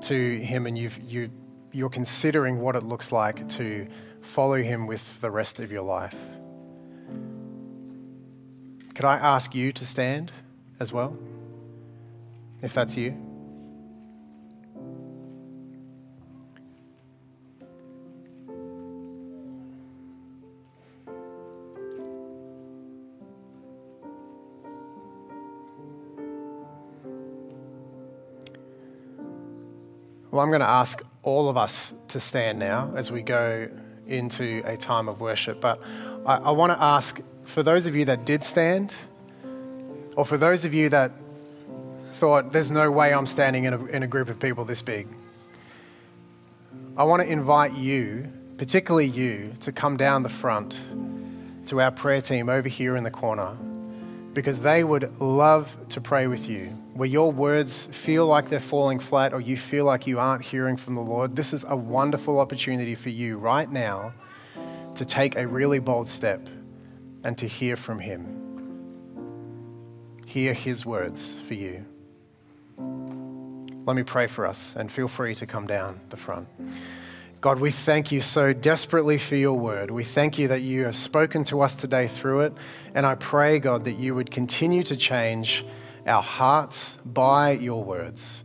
to 0.03 0.39
him, 0.39 0.67
and 0.67 0.79
you've, 0.79 0.99
you, 1.03 1.31
you're 1.73 1.91
considering 1.91 2.61
what 2.61 2.75
it 2.75 2.83
looks 2.83 3.13
like 3.13 3.49
to 3.51 3.87
follow 4.23 4.63
him 4.63 4.87
with 4.87 5.21
the 5.21 5.31
rest 5.31 5.61
of 5.61 5.71
your 5.71 5.83
life. 5.83 6.17
Could 8.95 9.05
I 9.05 9.17
ask 9.17 9.55
you 9.55 9.73
to 9.73 9.87
stand 9.87 10.33
as 10.79 10.93
well? 10.93 11.17
If 12.63 12.75
that's 12.75 12.97
you. 12.97 13.30
Well, 30.41 30.47
I'm 30.47 30.51
going 30.53 30.61
to 30.61 30.71
ask 30.71 31.03
all 31.23 31.51
of 31.51 31.59
us 31.59 31.93
to 32.09 32.19
stand 32.19 32.59
now 32.59 32.95
as 32.97 33.13
we 33.13 33.21
go 33.21 33.69
into 34.07 34.63
a 34.65 34.75
time 34.75 35.07
of 35.07 35.21
worship. 35.21 35.61
But 35.61 35.83
I, 36.25 36.37
I 36.37 36.51
want 36.53 36.73
to 36.73 36.83
ask 36.83 37.21
for 37.45 37.63
those 37.63 37.85
of 37.85 37.95
you 37.95 38.07
that 38.07 38.25
did 38.25 38.43
stand, 38.43 38.95
or 40.17 40.25
for 40.25 40.39
those 40.39 40.65
of 40.65 40.73
you 40.73 40.89
that 40.89 41.13
thought, 42.13 42.53
there's 42.53 42.71
no 42.71 42.91
way 42.91 43.13
I'm 43.13 43.27
standing 43.27 43.65
in 43.65 43.75
a, 43.75 43.85
in 43.85 44.03
a 44.03 44.07
group 44.07 44.31
of 44.31 44.41
people 44.41 44.65
this 44.65 44.81
big, 44.81 45.09
I 46.97 47.05
want 47.05 47.21
to 47.21 47.29
invite 47.29 47.77
you, 47.77 48.33
particularly 48.57 49.09
you, 49.09 49.53
to 49.61 49.73
come 49.73 49.99
down 49.99 50.23
the 50.23 50.31
front 50.31 50.81
to 51.67 51.83
our 51.83 51.91
prayer 51.91 52.23
team 52.23 52.49
over 52.49 52.67
here 52.67 52.97
in 52.97 53.05
the 53.05 53.11
corner 53.11 53.59
because 54.41 54.61
they 54.61 54.83
would 54.83 55.21
love 55.21 55.77
to 55.91 56.01
pray 56.01 56.27
with 56.27 56.49
you. 56.49 56.65
Where 56.95 57.07
your 57.07 57.31
words 57.31 57.85
feel 57.93 58.27
like 58.27 58.49
they're 58.49 58.59
falling 58.59 58.99
flat 58.99 59.35
or 59.35 59.41
you 59.43 59.55
feel 59.55 59.85
like 59.85 60.07
you 60.07 60.19
aren't 60.19 60.43
hearing 60.43 60.79
from 60.79 60.95
the 60.95 61.03
Lord, 61.03 61.37
this 61.37 61.53
is 61.53 61.63
a 61.69 61.77
wonderful 61.77 62.41
opportunity 62.41 62.95
for 62.95 63.11
you 63.11 63.37
right 63.37 63.71
now 63.71 64.15
to 64.95 65.05
take 65.05 65.37
a 65.37 65.47
really 65.47 65.79
bold 65.79 66.09
step 66.09 66.49
and 67.23 67.37
to 67.37 67.47
hear 67.47 67.77
from 67.77 67.99
Him. 67.99 68.25
Hear 70.25 70.55
His 70.55 70.87
words 70.87 71.39
for 71.41 71.53
you. 71.53 71.85
Let 72.79 73.95
me 73.95 74.05
pray 74.05 74.27
for 74.27 74.47
us 74.47 74.75
and 74.75 74.91
feel 74.91 75.09
free 75.09 75.35
to 75.35 75.45
come 75.45 75.67
down 75.67 76.01
the 76.09 76.17
front. 76.17 76.49
God, 77.41 77.59
we 77.59 77.71
thank 77.71 78.13
you 78.13 78.21
so 78.21 78.53
desperately 78.53 79.17
for 79.17 79.35
your 79.35 79.59
word. 79.59 79.91
We 79.91 80.05
thank 80.05 80.39
you 80.39 80.49
that 80.49 80.61
you 80.61 80.85
have 80.85 80.95
spoken 80.95 81.43
to 81.45 81.63
us 81.63 81.75
today 81.75 82.07
through 82.07 82.41
it. 82.41 82.53
And 82.95 83.07
I 83.07 83.15
pray, 83.15 83.59
God, 83.59 83.85
that 83.85 83.95
you 83.95 84.15
would 84.15 84.31
continue 84.31 84.83
to 84.83 84.95
change 84.95 85.65
our 86.07 86.23
hearts 86.23 86.99
by 87.03 87.53
your 87.53 87.83
words. 87.83 88.45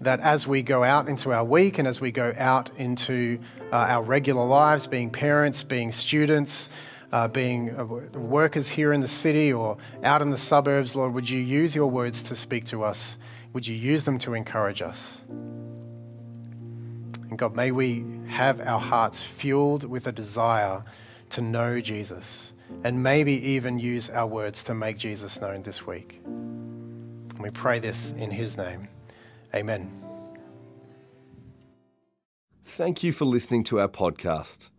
That 0.00 0.20
as 0.20 0.46
we 0.46 0.62
go 0.62 0.82
out 0.82 1.06
into 1.10 1.34
our 1.34 1.44
week 1.44 1.78
and 1.78 1.86
as 1.86 2.00
we 2.00 2.12
go 2.12 2.32
out 2.38 2.70
into 2.78 3.38
uh, 3.70 3.76
our 3.76 4.02
regular 4.02 4.46
lives, 4.46 4.86
being 4.86 5.10
parents, 5.10 5.62
being 5.62 5.92
students, 5.92 6.70
uh, 7.12 7.28
being 7.28 7.76
uh, 7.76 7.84
workers 7.84 8.70
here 8.70 8.90
in 8.94 9.02
the 9.02 9.08
city 9.08 9.52
or 9.52 9.76
out 10.02 10.22
in 10.22 10.30
the 10.30 10.38
suburbs, 10.38 10.96
Lord, 10.96 11.12
would 11.12 11.28
you 11.28 11.38
use 11.38 11.74
your 11.74 11.88
words 11.88 12.22
to 12.22 12.36
speak 12.36 12.64
to 12.66 12.84
us? 12.84 13.18
Would 13.52 13.66
you 13.66 13.76
use 13.76 14.04
them 14.04 14.16
to 14.20 14.32
encourage 14.32 14.80
us? 14.80 15.20
And 17.30 17.38
God, 17.38 17.56
may 17.56 17.70
we 17.70 18.04
have 18.26 18.60
our 18.60 18.80
hearts 18.80 19.24
fueled 19.24 19.84
with 19.84 20.08
a 20.08 20.12
desire 20.12 20.84
to 21.30 21.40
know 21.40 21.80
Jesus 21.80 22.52
and 22.82 23.02
maybe 23.02 23.32
even 23.50 23.78
use 23.78 24.10
our 24.10 24.26
words 24.26 24.64
to 24.64 24.74
make 24.74 24.98
Jesus 24.98 25.40
known 25.40 25.62
this 25.62 25.86
week. 25.86 26.20
And 26.24 27.38
we 27.38 27.50
pray 27.50 27.78
this 27.78 28.10
in 28.18 28.32
his 28.32 28.58
name. 28.58 28.88
Amen. 29.54 29.96
Thank 32.64 33.04
you 33.04 33.12
for 33.12 33.24
listening 33.24 33.64
to 33.64 33.80
our 33.80 33.88
podcast. 33.88 34.70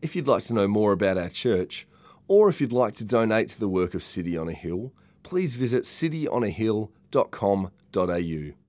If 0.00 0.14
you'd 0.14 0.28
like 0.28 0.44
to 0.44 0.54
know 0.54 0.68
more 0.68 0.92
about 0.92 1.18
our 1.18 1.28
church, 1.28 1.88
or 2.28 2.48
if 2.48 2.60
you'd 2.60 2.72
like 2.72 2.94
to 2.96 3.04
donate 3.04 3.48
to 3.50 3.58
the 3.58 3.68
work 3.68 3.94
of 3.94 4.04
City 4.04 4.36
on 4.36 4.48
a 4.48 4.52
Hill, 4.52 4.92
please 5.22 5.54
visit 5.54 5.84
cityonahill.com.au. 5.84 8.65